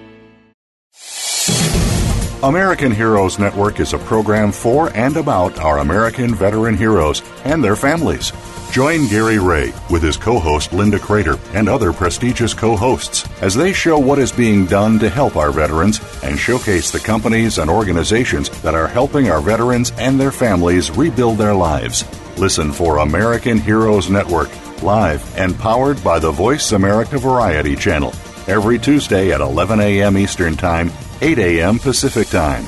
[2.43, 7.75] American Heroes Network is a program for and about our American veteran heroes and their
[7.75, 8.31] families.
[8.71, 13.53] Join Gary Ray with his co host Linda Crater and other prestigious co hosts as
[13.53, 17.69] they show what is being done to help our veterans and showcase the companies and
[17.69, 22.05] organizations that are helping our veterans and their families rebuild their lives.
[22.39, 24.49] Listen for American Heroes Network,
[24.81, 28.13] live and powered by the Voice America Variety Channel,
[28.47, 30.17] every Tuesday at 11 a.m.
[30.17, 30.89] Eastern Time,
[31.23, 31.77] 8 a.m.
[31.77, 32.63] Pacific Time.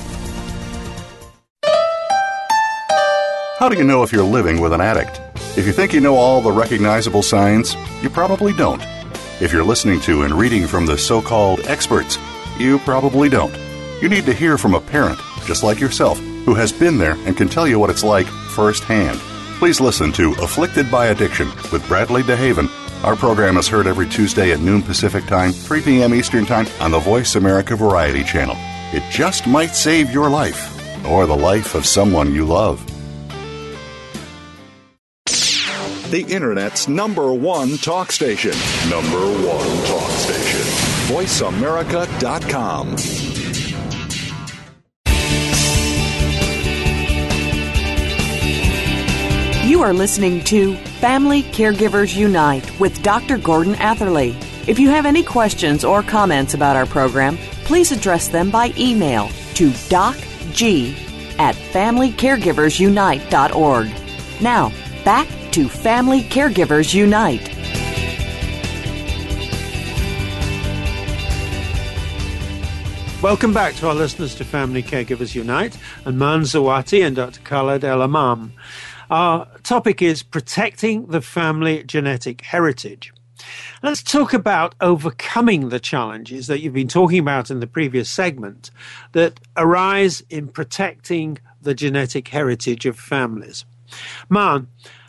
[3.58, 5.20] How do you know if you're living with an addict?
[5.58, 8.84] If you think you know all the recognizable signs, you probably don't.
[9.42, 12.20] If you're listening to and reading from the so called experts,
[12.60, 13.58] you probably don't.
[14.04, 17.36] You need to hear from a parent, just like yourself, who has been there and
[17.36, 19.18] can tell you what it's like firsthand.
[19.58, 22.70] Please listen to Afflicted by Addiction with Bradley DeHaven.
[23.04, 26.14] Our program is heard every Tuesday at noon Pacific Time, 3 p.m.
[26.14, 28.56] Eastern Time on the Voice America Variety Channel.
[28.94, 30.70] It just might save your life
[31.06, 32.82] or the life of someone you love.
[36.14, 38.52] the Internet's number one talk station.
[38.88, 40.62] Number one talk station.
[41.10, 42.96] VoiceAmerica.com.
[49.68, 53.38] You are listening to Family Caregivers Unite with Dr.
[53.38, 54.38] Gordon Atherley.
[54.70, 57.36] If you have any questions or comments about our program,
[57.66, 60.96] please address them by email to docg
[61.40, 64.42] at familycaregiversunite.org.
[64.42, 64.72] Now,
[65.04, 67.50] back to Family Caregivers Unite.
[73.22, 77.42] Welcome back to our listeners to Family Caregivers Unite and Man Zawati and Dr.
[77.42, 78.52] Khaled El Emam.
[79.14, 83.14] Our topic is protecting the family genetic heritage.
[83.84, 88.72] Let's talk about overcoming the challenges that you've been talking about in the previous segment
[89.12, 93.66] that arise in protecting the genetic heritage of families.
[94.30, 94.66] Man,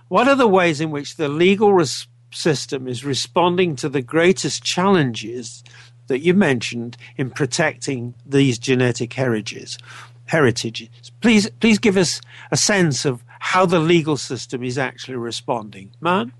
[0.08, 4.62] what are the ways in which the legal res- system is responding to the greatest
[4.62, 5.64] challenges
[6.08, 9.78] that you mentioned in protecting these genetic heritages?
[10.26, 10.90] Heritages.
[11.22, 15.90] Please, please give us a sense of how the legal system is actually responding.
[16.00, 16.32] Man.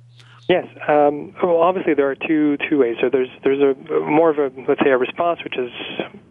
[0.49, 0.67] Yes.
[0.89, 2.97] Um, well, obviously there are two two ways.
[3.01, 5.71] So there's there's a more of a let's say a response which is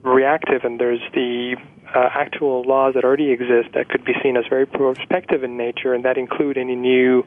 [0.02, 1.56] reactive, and there's the
[1.94, 5.94] uh, actual laws that already exist that could be seen as very prospective in nature,
[5.94, 7.24] and that include any new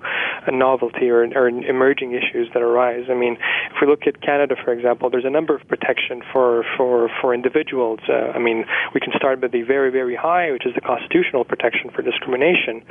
[0.46, 3.04] uh, novelty or, or emerging issues that arise.
[3.10, 3.36] I mean,
[3.70, 7.34] if we look at Canada, for example, there's a number of protection for for for
[7.34, 8.00] individuals.
[8.08, 11.44] Uh, I mean, we can start with the very very high, which is the constitutional
[11.44, 12.82] protection for discrimination,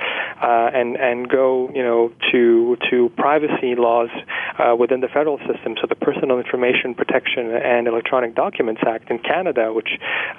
[0.42, 4.10] uh, and and go you know to to privacy laws
[4.60, 5.76] uh, within the federal system.
[5.82, 9.90] So the Personal Information Protection and Electronic Documents Act in Canada, which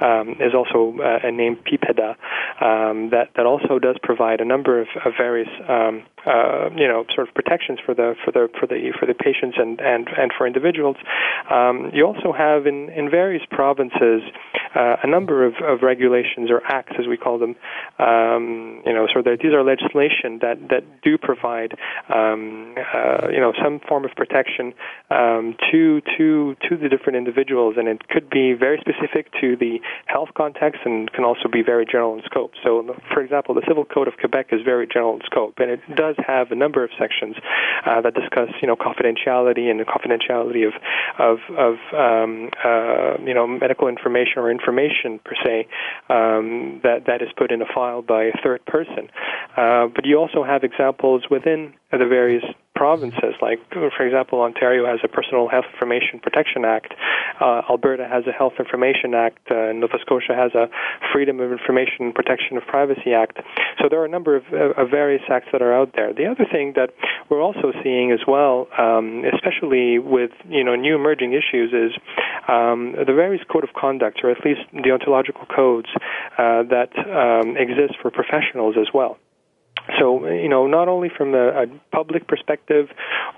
[0.01, 2.16] um, is also uh, named PIPEDA
[2.60, 7.04] um, that that also does provide a number of, of various um, uh, you know
[7.14, 10.32] sort of protections for the for the for the for the patients and and and
[10.36, 10.96] for individuals.
[11.50, 14.22] Um, you also have in in various provinces
[14.74, 17.56] uh, a number of, of regulations or acts as we call them.
[17.98, 21.76] Um, you know, so these are legislation that that do provide
[22.12, 24.74] um, uh, you know some form of protection
[25.10, 29.78] um, to to to the different individuals, and it could be very specific to the
[30.06, 32.52] health context and can also be very general in scope.
[32.62, 35.81] So, for example, the Civil Code of Quebec is very general in scope, and it
[35.96, 37.35] does have a number of sections
[37.87, 40.74] uh, that discuss, you know, confidentiality and the confidentiality of
[41.18, 45.66] of, of um, uh, you know medical information or information per se
[46.11, 49.09] um, that that is put in a file by a third person.
[49.57, 52.44] Uh, but you also have examples within the various
[52.76, 53.34] provinces.
[53.40, 56.92] Like, for example, Ontario has a Personal Health Information Protection Act.
[57.40, 59.40] Uh, Alberta has a Health Information Act.
[59.50, 60.68] Uh, Nova Scotia has a
[61.12, 63.38] Freedom of Information Protection of Privacy Act.
[63.80, 66.12] So there are a number of, uh, of various acts that are out there.
[66.12, 66.90] The other thing that
[67.28, 71.92] we're also seeing as well, um, especially with you know new emerging issues, is
[72.48, 75.88] um, the various code of conduct, or at least deontological codes
[76.38, 79.18] uh, that um, exist for professionals as well.
[79.99, 82.88] So, you know, not only from a, a public perspective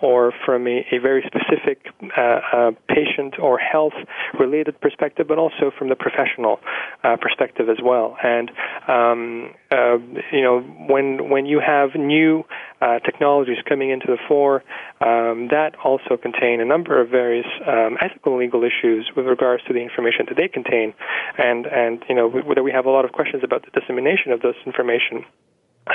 [0.00, 3.92] or from a, a very specific uh, uh, patient or health
[4.38, 6.60] related perspective, but also from the professional
[7.04, 8.16] uh, perspective as well.
[8.22, 8.50] And,
[8.88, 9.98] um, uh,
[10.32, 12.44] you know, when, when you have new
[12.80, 14.62] uh, technologies coming into the fore,
[15.00, 19.62] um, that also contain a number of various um, ethical and legal issues with regards
[19.64, 20.94] to the information that they contain.
[21.36, 24.40] And, and you know, whether we have a lot of questions about the dissemination of
[24.40, 25.24] this information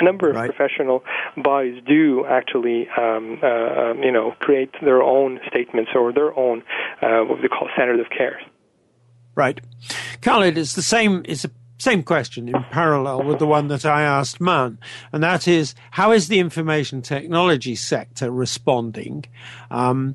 [0.00, 0.50] a number of Right.
[0.54, 1.04] professional
[1.36, 6.62] bodies do actually, um, uh, um, you know, create their own statements or their own
[7.02, 8.40] uh, what they call standard of care.
[9.34, 9.60] Right.
[10.22, 14.02] Khaled, it's the same, it's the same question in parallel with the one that I
[14.02, 14.78] asked Man,
[15.12, 19.24] and that is, how is the information technology sector responding?
[19.70, 20.14] Um,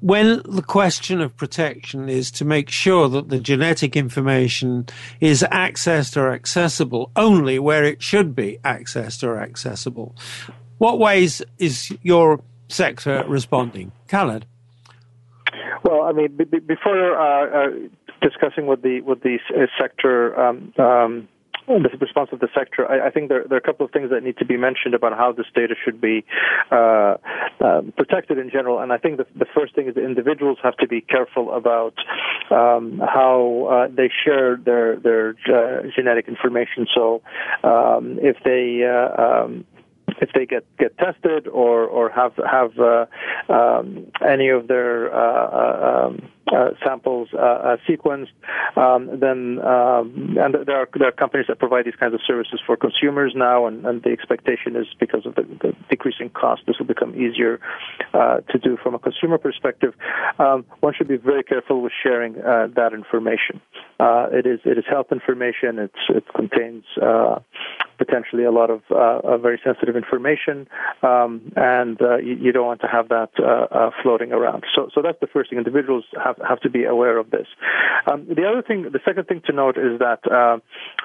[0.00, 4.86] when the question of protection is to make sure that the genetic information
[5.20, 10.14] is accessed or accessible only where it should be accessed or accessible,
[10.78, 13.90] what ways is your sector responding?
[14.08, 14.46] Khaled?
[15.82, 17.70] Well, I mean, b- before uh, uh,
[18.20, 19.38] discussing what the what the
[19.80, 21.28] sector um, um,
[21.68, 24.10] the response of the sector, I, I think there, there are a couple of things
[24.10, 26.24] that need to be mentioned about how this data should be
[26.70, 27.16] uh,
[27.60, 28.80] um, protected in general.
[28.80, 31.94] And I think the, the first thing is that individuals have to be careful about
[32.50, 36.86] um, how uh, they share their their uh, genetic information.
[36.94, 37.22] So
[37.62, 39.64] um, if they uh, um,
[40.20, 43.06] if they get get tested or or have have uh,
[43.52, 45.14] um, any of their
[46.54, 48.32] uh, samples uh, uh, sequenced,
[48.76, 52.60] um, then um, and there are there are companies that provide these kinds of services
[52.64, 56.76] for consumers now, and, and the expectation is because of the, the decreasing cost, this
[56.78, 57.60] will become easier
[58.14, 59.94] uh, to do from a consumer perspective.
[60.38, 63.60] Um, one should be very careful with sharing uh, that information.
[64.00, 65.78] Uh, it is it is health information.
[65.78, 66.84] It's it contains
[67.98, 68.82] potentially a lot of
[69.42, 70.68] very sensitive information,
[71.02, 73.30] um, and you, you, don't want to have that
[74.02, 74.64] floating around.
[74.74, 75.58] So, so that's the first thing.
[75.58, 77.46] Individuals have have to be aware of this.
[78.10, 80.58] Um, the other thing, the second thing to note is that uh,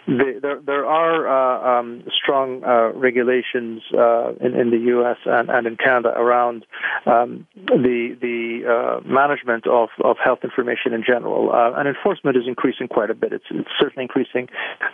[0.08, 2.62] the, there there are um, strong
[2.96, 5.18] regulations in, in the U.S.
[5.26, 6.66] And, and in Canada around
[7.06, 13.10] um, the the management of, of health information in general, and enforcement is increasing quite
[13.10, 13.34] a bit.
[13.34, 14.48] It's, it's certainly increasing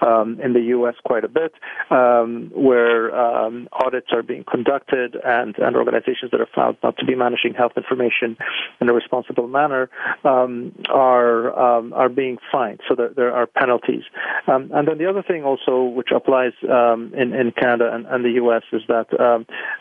[0.06, 0.96] um, in the U.S.
[1.04, 1.54] quite a bit
[1.90, 7.06] um, where um, audits are being conducted and, and organizations that are found not to
[7.06, 8.38] be managing health information
[8.82, 9.90] in a responsible manner
[10.30, 12.80] um, are um, are being fined.
[12.88, 14.04] So there, there are penalties.
[14.48, 18.24] Um, and then the other thing also, which applies um, in, in Canada and, and
[18.24, 19.08] the U.S., is that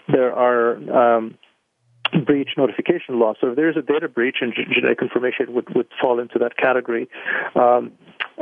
[0.09, 0.79] there are
[2.25, 3.35] breach notification law.
[3.41, 6.57] So if there is a data breach and genetic information would, would fall into that
[6.57, 7.09] category,
[7.55, 7.93] um,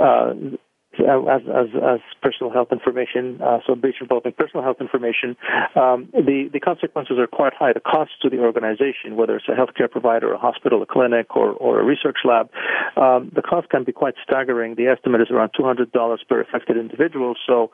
[0.00, 0.34] uh,
[0.98, 5.36] as, as, as personal health information, uh, so breach involving personal health information,
[5.74, 7.72] um, the, the consequences are quite high.
[7.72, 11.50] The cost to the organization, whether it's a healthcare provider, a hospital, a clinic, or,
[11.50, 12.50] or a research lab,
[12.96, 14.74] um, the cost can be quite staggering.
[14.74, 15.88] The estimate is around $200
[16.28, 17.34] per affected individual.
[17.46, 17.70] So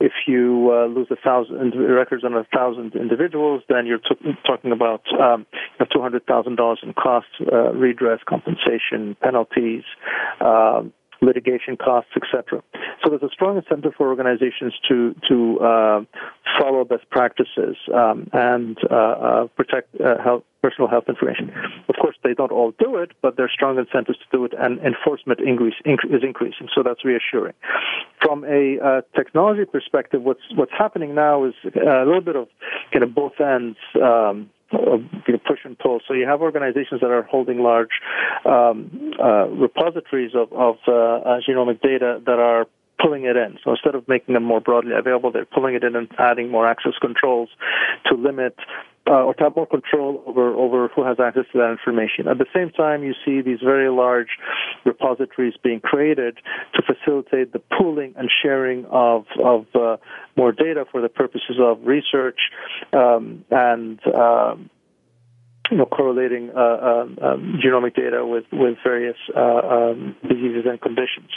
[0.00, 4.70] if you uh, lose a thousand records on a thousand individuals, then you're t- talking
[4.70, 5.44] about um,
[5.92, 9.82] two hundred thousand dollars in costs, uh, redress, compensation, penalties.
[10.40, 12.62] Um, litigation costs, etc.
[13.02, 16.00] So there's a strong incentive for organizations to to uh,
[16.60, 21.52] follow best practices um, and uh, uh, protect uh, health, personal health information.
[21.88, 24.78] Of course, they don't all do it, but there's strong incentives to do it, and
[24.80, 26.68] enforcement increase, inc- is increasing.
[26.74, 27.54] So that's reassuring.
[28.22, 32.48] From a uh, technology perspective, what's what's happening now is a little bit of
[32.92, 33.78] kind of both ends.
[34.00, 36.00] Um, you know, push and pull.
[36.06, 38.00] So you have organizations that are holding large
[38.44, 42.66] um, uh, repositories of, of uh, uh, genomic data that are
[43.00, 43.58] pulling it in.
[43.64, 46.66] So instead of making them more broadly available, they're pulling it in and adding more
[46.66, 47.48] access controls
[48.06, 48.56] to limit
[49.08, 52.28] uh, or to have more control over, over who has access to that information.
[52.28, 54.28] At the same time, you see these very large
[54.84, 56.38] repositories being created
[56.74, 59.96] to facilitate the pooling and sharing of, of uh,
[60.36, 62.38] more data for the purposes of research
[62.92, 64.70] um, and um,
[65.70, 70.80] you know, correlating uh, um, um, genomic data with with various uh, um, diseases and
[70.80, 71.30] conditions.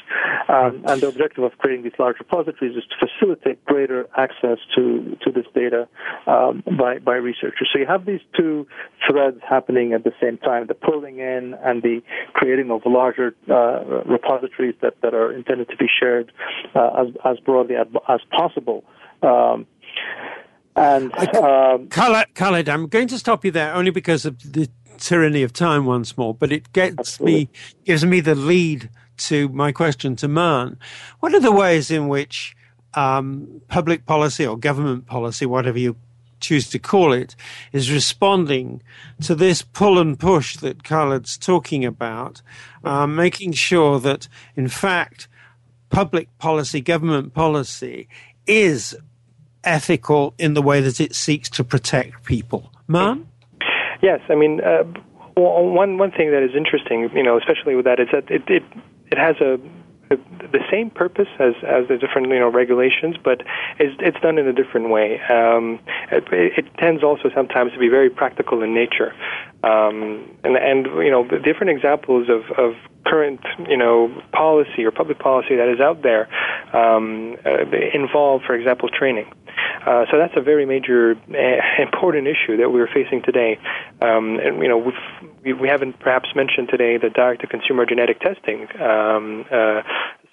[0.47, 5.17] Um, and the objective of creating these large repositories is to facilitate greater access to
[5.23, 5.87] to this data
[6.27, 7.69] um, by by researchers.
[7.73, 8.67] So you have these two
[9.09, 12.01] threads happening at the same time: the pulling in and the
[12.33, 16.31] creating of larger uh, repositories that that are intended to be shared
[16.75, 18.83] uh, as as broadly as, as possible.
[20.75, 25.43] And um, Khaled, Khaled, I'm going to stop you there only because of the tyranny
[25.43, 27.33] of time once more, but it gets absolutely.
[27.33, 27.49] me
[27.85, 30.77] gives me the lead to my question to Man.
[31.19, 32.55] What are the ways in which
[32.93, 35.95] um, public policy or government policy, whatever you
[36.39, 37.35] choose to call it,
[37.71, 38.81] is responding
[39.21, 42.41] to this pull and push that Khaled's talking about,
[42.83, 45.27] um, making sure that, in fact,
[45.89, 48.07] public policy, government policy
[48.47, 48.97] is
[49.63, 52.71] ethical in the way that it seeks to protect people.
[52.87, 53.27] Man?
[54.01, 54.83] Yes, I mean, uh,
[55.35, 58.63] one one thing that is interesting, you know, especially with that, is that it it,
[59.11, 59.59] it has a
[60.17, 63.41] the same purpose as as the different you know regulations, but
[63.79, 65.21] it's it's done in a different way.
[65.21, 65.79] Um,
[66.11, 69.13] it, it tends also sometimes to be very practical in nature,
[69.63, 72.73] um, and and you know different examples of of
[73.05, 76.27] current you know policy or public policy that is out there
[76.73, 79.31] um, uh, involve, for example, training.
[79.85, 83.57] Uh, so that's a very major, uh, important issue that we're facing today.
[84.01, 88.67] Um, and you know, we've, we we haven't perhaps mentioned today the direct-to-consumer genetic testing
[88.79, 89.81] um, uh,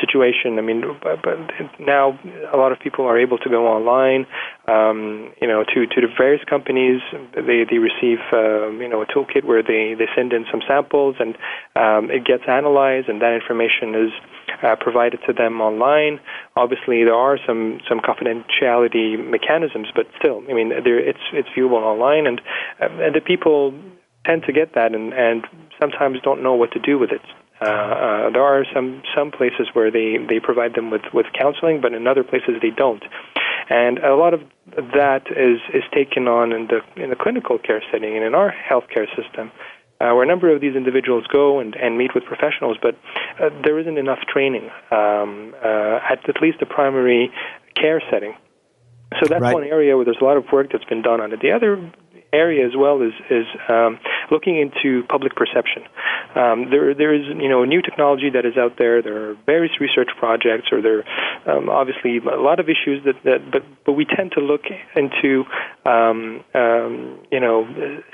[0.00, 0.58] situation.
[0.58, 1.38] I mean, but, but
[1.78, 2.18] now
[2.52, 4.26] a lot of people are able to go online,
[4.66, 7.00] um, you know, to to the various companies.
[7.34, 11.16] They they receive um, you know a toolkit where they they send in some samples
[11.18, 11.36] and
[11.76, 14.12] um, it gets analyzed, and that information is
[14.62, 16.20] uh, provided to them online.
[16.56, 21.82] Obviously, there are some some confidentiality mechanisms, but still, I mean, there, it's it's viewable
[21.82, 22.40] online, and
[22.80, 23.74] uh, and the people
[24.24, 25.46] tend to get that and and
[25.80, 27.22] sometimes don't know what to do with it.
[27.60, 31.80] Uh, uh, there are some some places where they they provide them with with counseling,
[31.80, 33.04] but in other places they don't.
[33.70, 34.40] And a lot of
[34.94, 38.52] that is is taken on in the in the clinical care setting and in our
[38.52, 39.50] healthcare system.
[40.00, 42.94] Uh, where a number of these individuals go and, and meet with professionals, but
[43.42, 47.32] uh, there isn't enough training um, uh, at at least the primary
[47.74, 48.32] care setting.
[49.18, 49.54] So that's right.
[49.54, 51.40] one area where there's a lot of work that's been done on it.
[51.40, 51.90] The other
[52.32, 53.98] area as well is is um,
[54.30, 55.82] looking into public perception.
[56.34, 59.02] Um, there there is you know new technology that is out there.
[59.02, 61.04] There are various research projects, or there
[61.46, 64.64] are um, obviously a lot of issues that, that but but we tend to look
[64.96, 65.44] into
[65.84, 67.66] um, um, you know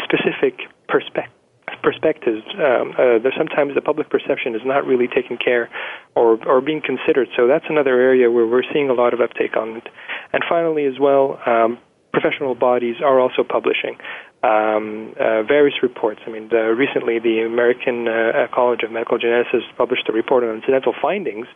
[0.03, 1.35] specific perspectives
[1.83, 2.43] perspectives.
[2.55, 5.69] Um, uh, sometimes the public perception is not really taken care
[6.15, 7.29] or or being considered.
[7.37, 9.89] So that's another area where we're seeing a lot of uptake on it.
[10.33, 11.79] And finally, as well, um,
[12.13, 13.99] professional bodies are also publishing
[14.45, 16.21] um, uh, various reports.
[16.27, 20.57] I mean, the, recently the American uh, College of Medical Geneticists published a report on
[20.57, 21.47] incidental findings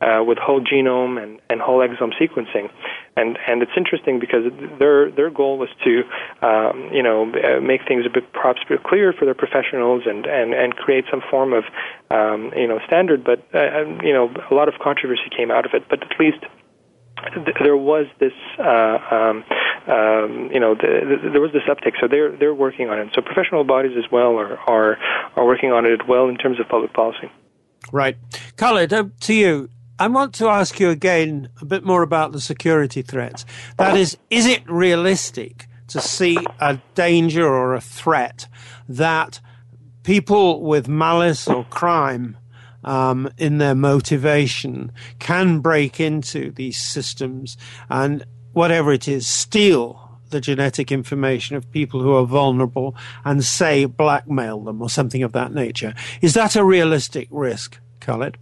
[0.00, 2.70] uh, with whole genome and, and whole exome sequencing,
[3.16, 4.44] and and it's interesting because
[4.78, 6.02] their their goal was to
[6.46, 10.54] um, you know uh, make things a bit perhaps clearer for their professionals and and
[10.54, 11.64] and create some form of
[12.10, 13.24] um, you know standard.
[13.24, 15.88] But uh, you know a lot of controversy came out of it.
[15.88, 16.44] But at least
[17.62, 19.44] there was this, uh, um,
[19.86, 21.94] um, you know, the, the, there was this uptick.
[22.00, 23.08] So they're they're working on it.
[23.14, 24.98] So professional bodies as well are are
[25.36, 27.30] are working on it as well in terms of public policy.
[27.92, 28.16] Right,
[28.56, 29.70] Khaled, uh, to you.
[29.98, 33.46] I want to ask you again a bit more about the security threats.
[33.78, 38.46] That is, is it realistic to see a danger or a threat
[38.90, 39.40] that
[40.02, 42.36] people with malice or crime
[42.84, 47.56] um, in their motivation can break into these systems
[47.88, 48.24] and
[48.56, 54.60] whatever it is, steal the genetic information of people who are vulnerable and say blackmail
[54.60, 55.92] them or something of that nature.
[56.22, 58.38] Is that a realistic risk, Khaled?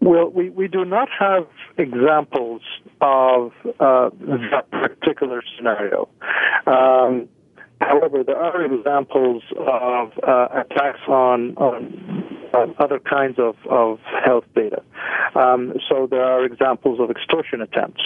[0.00, 2.62] Well, we, we do not have examples
[3.00, 4.10] of uh,
[4.52, 6.08] that particular scenario.
[6.66, 7.28] Um,
[7.80, 14.82] However, there are examples of uh, attacks on, on other kinds of, of health data.
[15.36, 18.02] Um, so there are examples of extortion attempts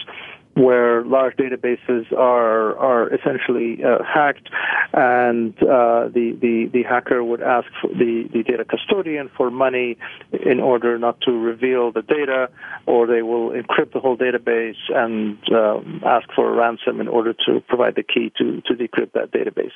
[0.54, 4.48] where large databases are are essentially uh, hacked,
[4.92, 9.96] and uh, the, the the hacker would ask the the data custodian for money
[10.44, 12.50] in order not to reveal the data,
[12.86, 17.32] or they will encrypt the whole database and uh, ask for a ransom in order
[17.32, 19.72] to provide the key to to decrypt that database.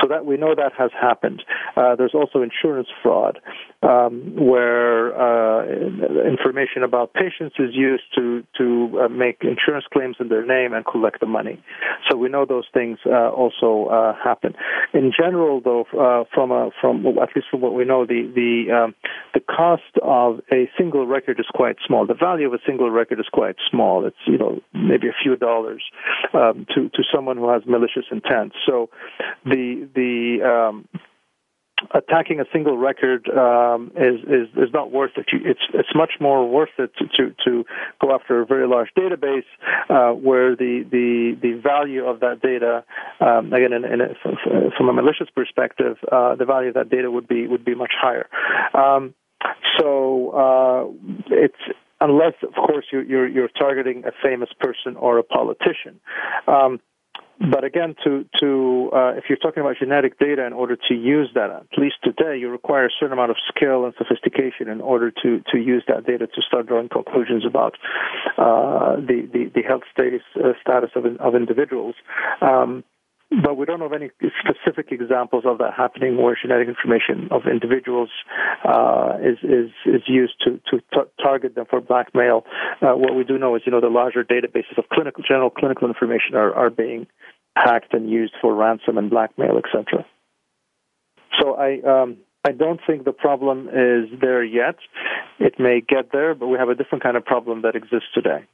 [0.00, 1.44] So that we know that has happened.
[1.76, 3.38] Uh, there's also insurance fraud,
[3.82, 5.64] um, where uh,
[6.26, 10.84] information about patients is used to to uh, make insurance claims in their name and
[10.84, 11.62] collect the money.
[12.08, 14.54] So we know those things uh, also uh, happen.
[14.94, 18.72] In general, though, uh, from a, from at least from what we know, the the
[18.72, 18.94] um,
[19.34, 22.06] the cost of a single record is quite small.
[22.06, 24.06] The value of a single record is quite small.
[24.06, 25.82] It's you know maybe a few dollars
[26.34, 28.52] um, to to someone who has malicious intent.
[28.66, 28.90] So
[29.44, 30.88] the the um,
[31.92, 35.26] attacking a single record um, is, is is not worth it.
[35.32, 37.64] It's it's much more worth it to to, to
[38.00, 39.44] go after a very large database
[39.88, 42.84] uh, where the, the the value of that data,
[43.20, 44.14] um, again, in, in a,
[44.76, 47.92] from a malicious perspective, uh, the value of that data would be would be much
[48.00, 48.28] higher.
[48.74, 49.14] Um,
[49.78, 51.62] so uh, it's
[52.00, 56.00] unless, of course, you're, you're, you're targeting a famous person or a politician.
[56.46, 56.80] Um,
[57.40, 61.30] but again, to to uh, if you're talking about genetic data, in order to use
[61.34, 65.10] that, at least today, you require a certain amount of skill and sophistication in order
[65.22, 67.74] to to use that data to start drawing conclusions about
[68.38, 71.94] uh, the, the, the health status uh, status of of individuals.
[72.40, 72.82] Um,
[73.30, 74.10] but we don't have any
[74.40, 78.08] specific examples of that happening where genetic information of individuals
[78.64, 82.44] uh, is, is is used to to t- target them for blackmail.
[82.80, 85.86] Uh, what we do know is, you know, the larger databases of clinical general clinical
[85.86, 87.06] information are, are being
[87.54, 90.06] hacked and used for ransom and blackmail, etc.
[91.38, 92.16] So I um,
[92.46, 94.76] I don't think the problem is there yet.
[95.38, 98.46] It may get there, but we have a different kind of problem that exists today.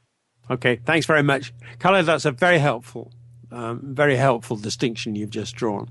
[0.50, 2.06] Okay, thanks very much, Khaled.
[2.06, 3.12] That's a very helpful
[3.54, 5.88] um, very helpful distinction you've just drawn.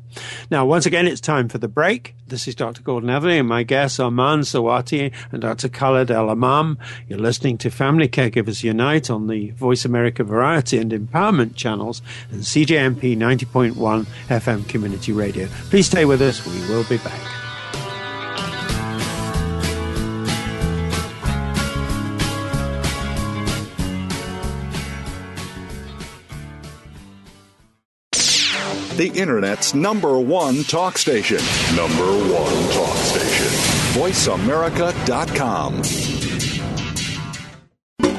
[0.51, 2.15] Now, once again, it's time for the break.
[2.27, 2.81] This is Dr.
[2.81, 5.69] Gordon Atherley and my guests are Man Sawati and Dr.
[5.69, 6.77] Khaled El Emam.
[7.07, 12.01] You're listening to Family Caregivers Unite on the Voice America Variety and Empowerment channels
[12.31, 15.47] and CJMP 90.1 FM Community Radio.
[15.69, 16.45] Please stay with us.
[16.45, 17.42] We will be back.
[28.97, 31.39] The Internet's number one talk station.
[31.75, 33.47] Number one talk station.
[33.99, 35.83] VoiceAmerica.com.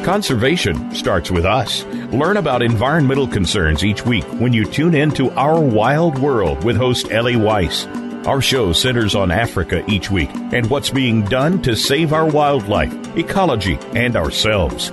[0.05, 1.85] Conservation starts with us.
[2.13, 6.77] Learn about environmental concerns each week when you tune in to Our Wild World with
[6.77, 7.87] host Ellie Weiss.
[8.27, 12.93] Our show centers on Africa each week and what's being done to save our wildlife,
[13.17, 14.93] ecology, and ourselves.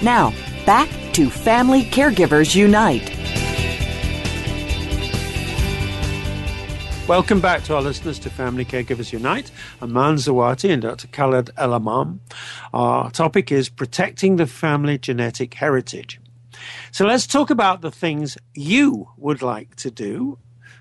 [0.01, 0.33] Now,
[0.65, 3.13] back to Family Caregivers Unite.
[7.07, 9.49] Welcome back to our listeners to Family Caregivers Unite.
[9.81, 11.07] I'm Zawati and Dr.
[11.07, 12.19] Khaled El Emam.
[12.73, 16.19] Our topic is protecting the family genetic heritage.
[16.91, 20.37] So let's talk about the things you would like to do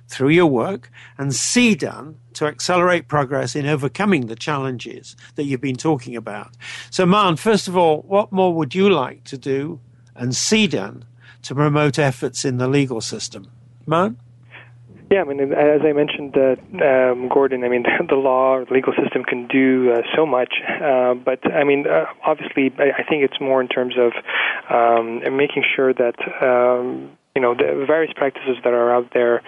[0.09, 5.61] through your work and see done to accelerate progress in overcoming the challenges that you've
[5.61, 6.53] been talking about.
[6.91, 9.81] So, Man, first of all, what more would you like to do
[10.15, 11.05] and see done
[11.43, 13.51] to promote efforts in the legal system?
[13.87, 14.19] Man?
[15.11, 18.93] Yeah, I mean, as I mentioned, uh, um, Gordon, I mean, the law, the legal
[19.01, 23.23] system can do uh, so much, uh, but I mean, uh, obviously, I, I think
[23.23, 24.13] it's more in terms of
[24.69, 29.43] um, making sure that um, you know the various practices that are out there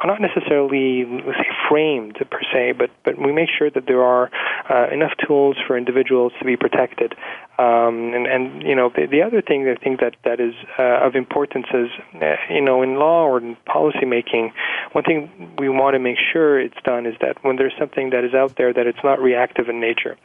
[0.00, 4.30] are not necessarily say framed per se, but but we make sure that there are
[4.70, 7.14] uh, enough tools for individuals to be protected.
[7.58, 11.06] Um, and and you know the, the other thing I think that that is uh,
[11.06, 11.88] of importance is
[12.20, 14.52] uh, you know in law or in policy making,
[14.92, 18.24] one thing we want to make sure it's done is that when there's something that
[18.24, 20.16] is out there that it's not reactive in nature,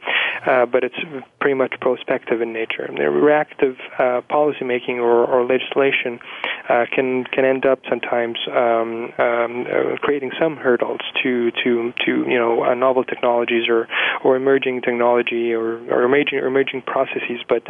[0.46, 0.98] uh, but it's
[1.40, 2.82] pretty much prospective in nature.
[2.84, 6.20] And reactive uh, policy making or, or legislation
[6.68, 12.24] uh, can can end up sometimes um, um, uh, creating some hurdles to to to
[12.28, 13.88] you know uh, novel technologies or
[14.24, 17.21] or emerging technology or, or emerging or emerging processes.
[17.48, 17.62] But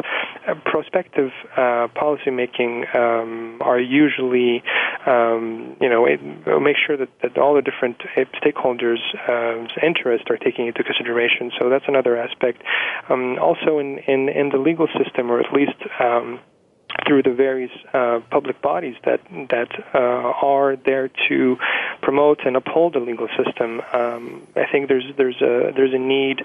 [0.47, 4.63] uh, prospective uh, policy making um, are usually
[5.05, 6.19] um, you know it,
[6.61, 7.97] make sure that, that all the different
[8.41, 11.51] stakeholders' uh, interests are taken into consideration.
[11.59, 12.63] So that's another aspect.
[13.09, 16.39] Um, also, in, in in the legal system, or at least um,
[17.07, 21.57] through the various uh, public bodies that that uh, are there to
[22.01, 23.81] promote and uphold the legal system.
[23.93, 26.43] Um, I think there's there's a there's a need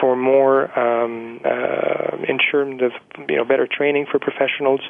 [0.00, 2.92] for more um, uh, ensuring of
[3.28, 4.80] you know better training for professionals,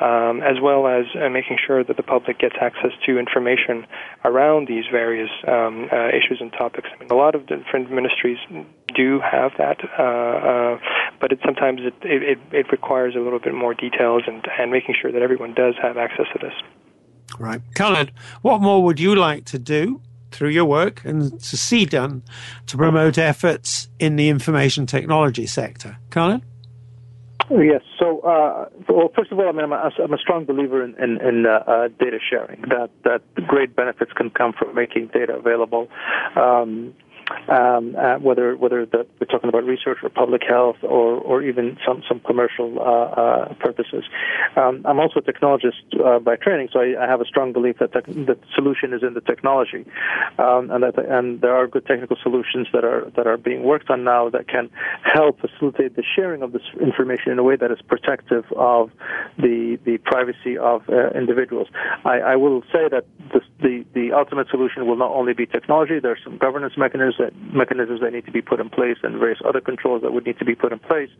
[0.00, 3.86] um, as well as uh, making sure that the public gets access to information
[4.24, 6.88] around these various um, uh, issues and topics.
[6.94, 8.38] I mean, a lot of different ministries
[8.94, 10.78] do have that, uh,
[11.20, 14.94] but it sometimes it, it, it requires a little bit more details and, and making
[15.00, 16.54] sure that everyone does have access to this.
[17.38, 17.60] Right.
[17.74, 20.00] Khaled, what more would you like to do
[20.30, 22.22] through your work and to see done
[22.66, 25.96] to promote efforts in the information technology sector?
[26.10, 26.42] Khaled?
[27.50, 27.82] Yes.
[27.98, 30.94] So, uh, well, first of all, I mean, I'm a, I'm a strong believer in,
[31.02, 32.62] in, in uh, uh, data sharing.
[32.62, 35.88] That that great benefits can come from making data available.
[36.36, 36.94] Um,
[37.48, 41.78] um, uh, whether whether the, we're talking about research or public health or, or even
[41.86, 44.04] some some commercial uh, uh, purposes.
[44.56, 47.78] Um, I'm also a technologist uh, by training, so I, I, have a strong belief
[47.78, 49.84] that the, the solution is in the technology,
[50.38, 53.90] um, and that and there are good technical solutions that are that are being worked
[53.90, 54.70] on now that can
[55.02, 58.90] help facilitate the sharing of this information in a way that is protective of
[59.38, 61.68] the the privacy of uh, individuals.
[62.04, 63.04] I, I, will say that
[63.62, 65.98] the the ultimate solution will not only be technology.
[66.00, 69.18] There are some governance mechanisms that mechanisms that need to be put in place and
[69.18, 71.12] various other controls that would need to be put in place.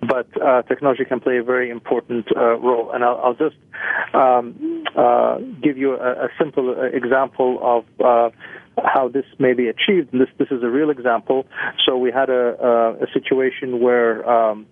[0.00, 2.90] But uh, technology can play a very important uh, role.
[2.92, 3.58] And I'll, I'll just
[4.14, 8.30] um, uh, give you a, a simple uh, example of uh,
[8.84, 10.12] how this may be achieved.
[10.12, 11.46] This this is a real example.
[11.84, 14.66] So we had a, a, a situation where um,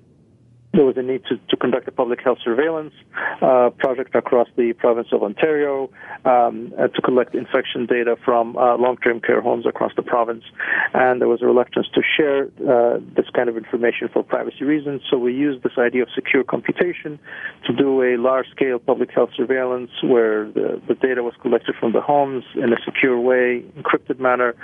[0.74, 2.92] there was a need to, to conduct a public health surveillance
[3.40, 5.90] uh, project across the province of Ontario
[6.24, 10.44] um, uh, to collect infection data from uh, long-term care homes across the province.
[10.92, 15.02] And there was a reluctance to share uh, this kind of information for privacy reasons.
[15.10, 17.18] So we used this idea of secure computation
[17.66, 22.00] to do a large-scale public health surveillance where the, the data was collected from the
[22.00, 24.54] homes in a secure way, encrypted manner,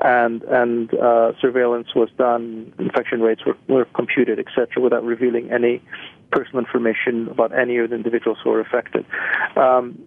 [0.00, 2.72] and and uh, surveillance was done.
[2.78, 5.82] Infection rates were, were computed, etc., without revealing any
[6.30, 9.04] personal information about any of the individuals who are affected.
[9.56, 9.98] Um,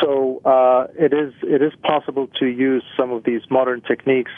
[0.00, 4.32] so uh, it is it is possible to use some of these modern techniques,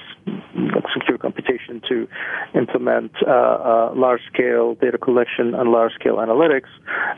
[0.54, 2.06] like secure computation, to
[2.54, 6.68] implement uh, uh, large scale data collection and large scale analytics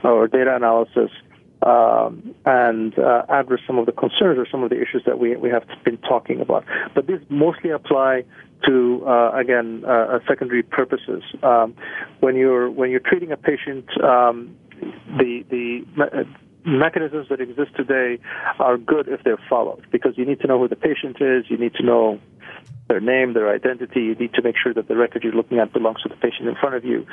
[0.05, 1.11] or data analysis
[1.63, 5.37] um, and uh, address some of the concerns or some of the issues that we,
[5.37, 6.65] we have been talking about.
[6.95, 8.25] But these mostly apply
[8.67, 11.23] to uh, again uh, secondary purposes.
[11.43, 11.75] Um,
[12.21, 14.57] when you're when you're treating a patient, um,
[15.19, 16.35] the the me-
[16.65, 18.19] mechanisms that exist today
[18.59, 21.57] are good if they're followed because you need to know who the patient is, you
[21.57, 22.21] need to know
[22.89, 24.01] their name, their identity.
[24.01, 26.49] You need to make sure that the record you're looking at belongs to the patient
[26.49, 27.07] in front of you.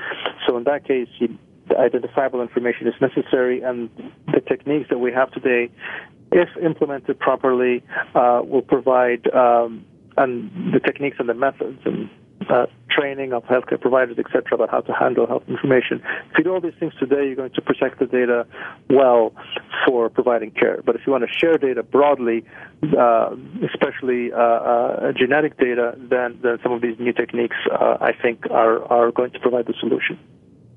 [0.47, 1.37] So in that case, you,
[1.69, 3.89] the identifiable information is necessary, and
[4.33, 5.69] the techniques that we have today,
[6.31, 7.83] if implemented properly,
[8.15, 9.85] uh, will provide um,
[10.17, 12.09] and the techniques and the methods and
[12.49, 16.01] uh, training of healthcare providers, etc., about how to handle health information.
[16.31, 18.47] If you do all these things today, you're going to protect the data
[18.89, 19.33] well
[19.85, 20.81] for providing care.
[20.83, 22.45] But if you want to share data broadly,
[22.97, 23.35] uh,
[23.71, 28.45] especially uh, uh genetic data, then, then some of these new techniques, uh, I think,
[28.49, 30.17] are, are going to provide the solution.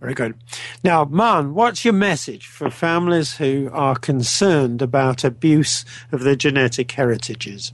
[0.00, 0.34] Very good.
[0.82, 6.90] Now, Man, what's your message for families who are concerned about abuse of their genetic
[6.92, 7.72] heritages?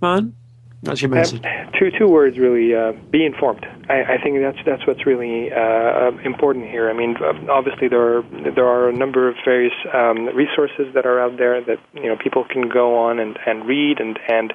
[0.00, 0.34] Man?
[0.82, 1.44] That's your message.
[1.44, 2.74] Um, two two words really.
[2.74, 3.66] Uh, be informed.
[3.90, 6.88] I, I, think that's that's what's really uh, important here.
[6.88, 7.16] I mean,
[7.50, 8.22] obviously there are
[8.54, 12.16] there are a number of various um, resources that are out there that you know
[12.16, 14.54] people can go on and, and read and and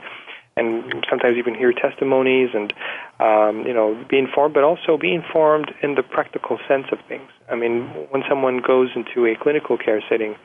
[0.57, 2.73] and sometimes even hear testimonies and
[3.19, 7.29] um, you know be informed, but also be informed in the practical sense of things.
[7.49, 10.35] I mean, when someone goes into a clinical care setting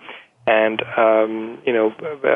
[0.47, 1.93] and um, you know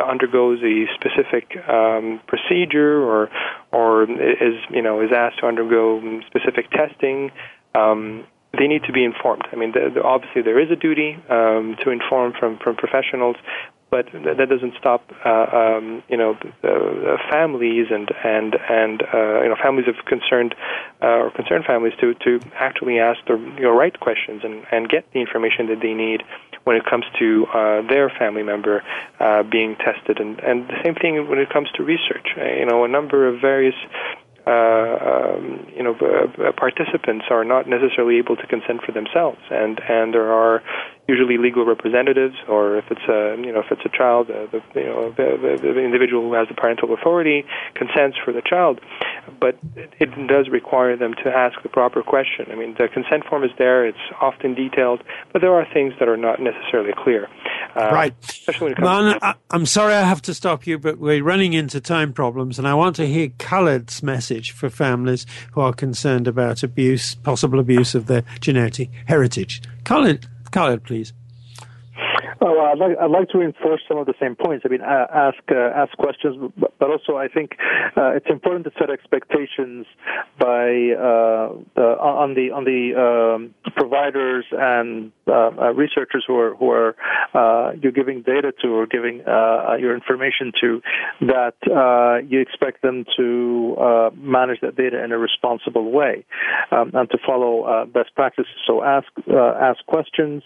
[0.09, 3.31] undergoes a specific um, procedure or
[3.72, 7.33] or is you know is asked to undergo specific testing,
[7.75, 8.25] um,
[8.57, 9.43] they need to be informed.
[9.53, 13.37] I mean, the, the, obviously there is a duty um, to inform from from professionals,
[13.95, 19.49] but that doesn't stop uh, um, you know uh, families and and and uh, you
[19.49, 20.53] know families of concerned
[21.01, 24.89] uh, or concerned families to to actually ask the you know, right questions and and
[24.89, 26.25] get the information that they need
[26.65, 28.83] when it comes to uh, their family member
[29.21, 32.27] uh, being tested, and, and the same thing when it comes to research.
[32.37, 33.77] You know, a number of various
[34.47, 39.81] uh, um, you know, uh, participants are not necessarily able to consent for themselves, and
[39.89, 40.63] and there are
[41.07, 44.63] usually legal representatives, or if it's a you know if it's a child, uh, the
[44.75, 47.45] you know the, the, the individual who has the parental authority
[47.75, 48.81] consents for the child,
[49.41, 52.47] but it, it does require them to ask the proper question.
[52.51, 55.03] I mean, the consent form is there; it's often detailed,
[55.33, 57.29] but there are things that are not necessarily clear.
[57.77, 58.15] Uh, right.
[58.23, 61.23] Especially when it comes Man, I, I'm sorry I have to stop you, but we're
[61.23, 65.73] running into time problems, and I want to hear Khaled's message for families who are
[65.73, 69.61] concerned about abuse, possible abuse of their genetic heritage.
[69.85, 71.13] Khaled, Khaled, please.
[72.41, 74.64] Oh, I'd like, I'd like to reinforce some of the same points.
[74.66, 77.53] I mean, uh, ask uh, ask questions, but, also I think
[77.97, 79.87] uh, it's important to set expectations
[80.39, 86.70] by uh, on the on the um, providers and uh, uh, researchers who are who
[86.70, 89.18] are you're giving data to or giving
[89.80, 90.80] your information to
[91.20, 91.55] that
[92.28, 96.24] you expect them to manage that data in a responsible way
[96.70, 98.53] um, and to follow best practices.
[98.66, 100.43] So ask ask questions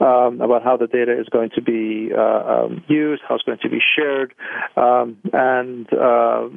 [0.00, 3.58] um, about how the data is going to be uh, um, used, how it's going
[3.62, 4.34] to be shared,
[4.76, 6.48] um, and uh,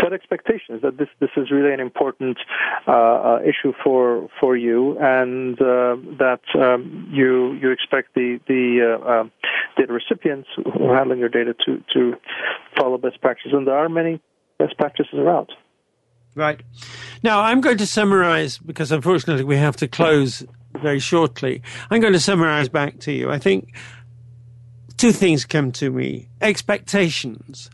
[0.00, 2.38] set expectations that this this is really an important
[2.86, 8.98] uh, uh issue for for you, and uh, that um, you you expect the the
[9.00, 9.32] uh, um,
[9.76, 12.14] data recipients who are handling your data to to
[12.76, 14.20] follow best practices, and there are many
[14.58, 15.50] best practices around.
[16.38, 16.60] Right.
[17.24, 20.44] Now, I'm going to summarize because unfortunately we have to close
[20.80, 21.62] very shortly.
[21.90, 23.28] I'm going to summarize back to you.
[23.28, 23.74] I think
[24.96, 27.70] two things come to me expectations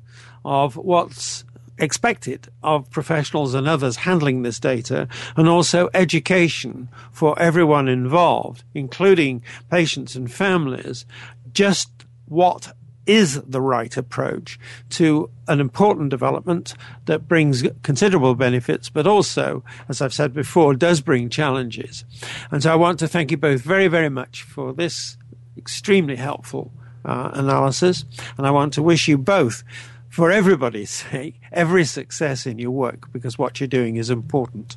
[0.47, 1.45] of what's
[1.79, 9.43] expected of professionals and others handling this data, and also education for everyone involved, including
[9.71, 11.05] patients and families,
[11.53, 11.91] just
[12.29, 12.73] what
[13.07, 14.59] is the right approach
[14.91, 16.75] to an important development
[17.07, 22.05] that brings considerable benefits, but also, as I've said before, does bring challenges.
[22.51, 25.17] And so I want to thank you both very, very much for this
[25.57, 26.73] extremely helpful
[27.05, 28.05] uh, analysis.
[28.39, 29.63] And I want to wish you both,
[30.09, 34.77] for everybody's sake, every success in your work because what you're doing is important.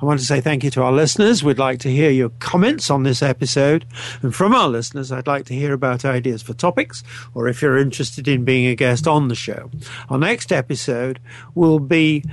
[0.00, 1.42] I want to say thank you to our listeners.
[1.42, 3.84] We'd like to hear your comments on this episode.
[4.22, 7.02] And from our listeners, I'd like to hear about ideas for topics
[7.34, 9.70] or if you're interested in being a guest on the show.
[10.08, 11.20] Our next episode
[11.54, 12.24] will be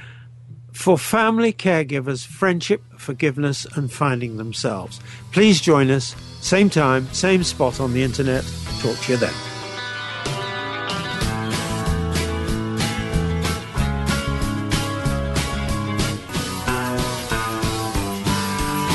[0.71, 4.99] for family caregivers, friendship, forgiveness, and finding themselves.
[5.32, 8.43] Please join us, same time, same spot on the internet.
[8.82, 9.54] Talk to you then.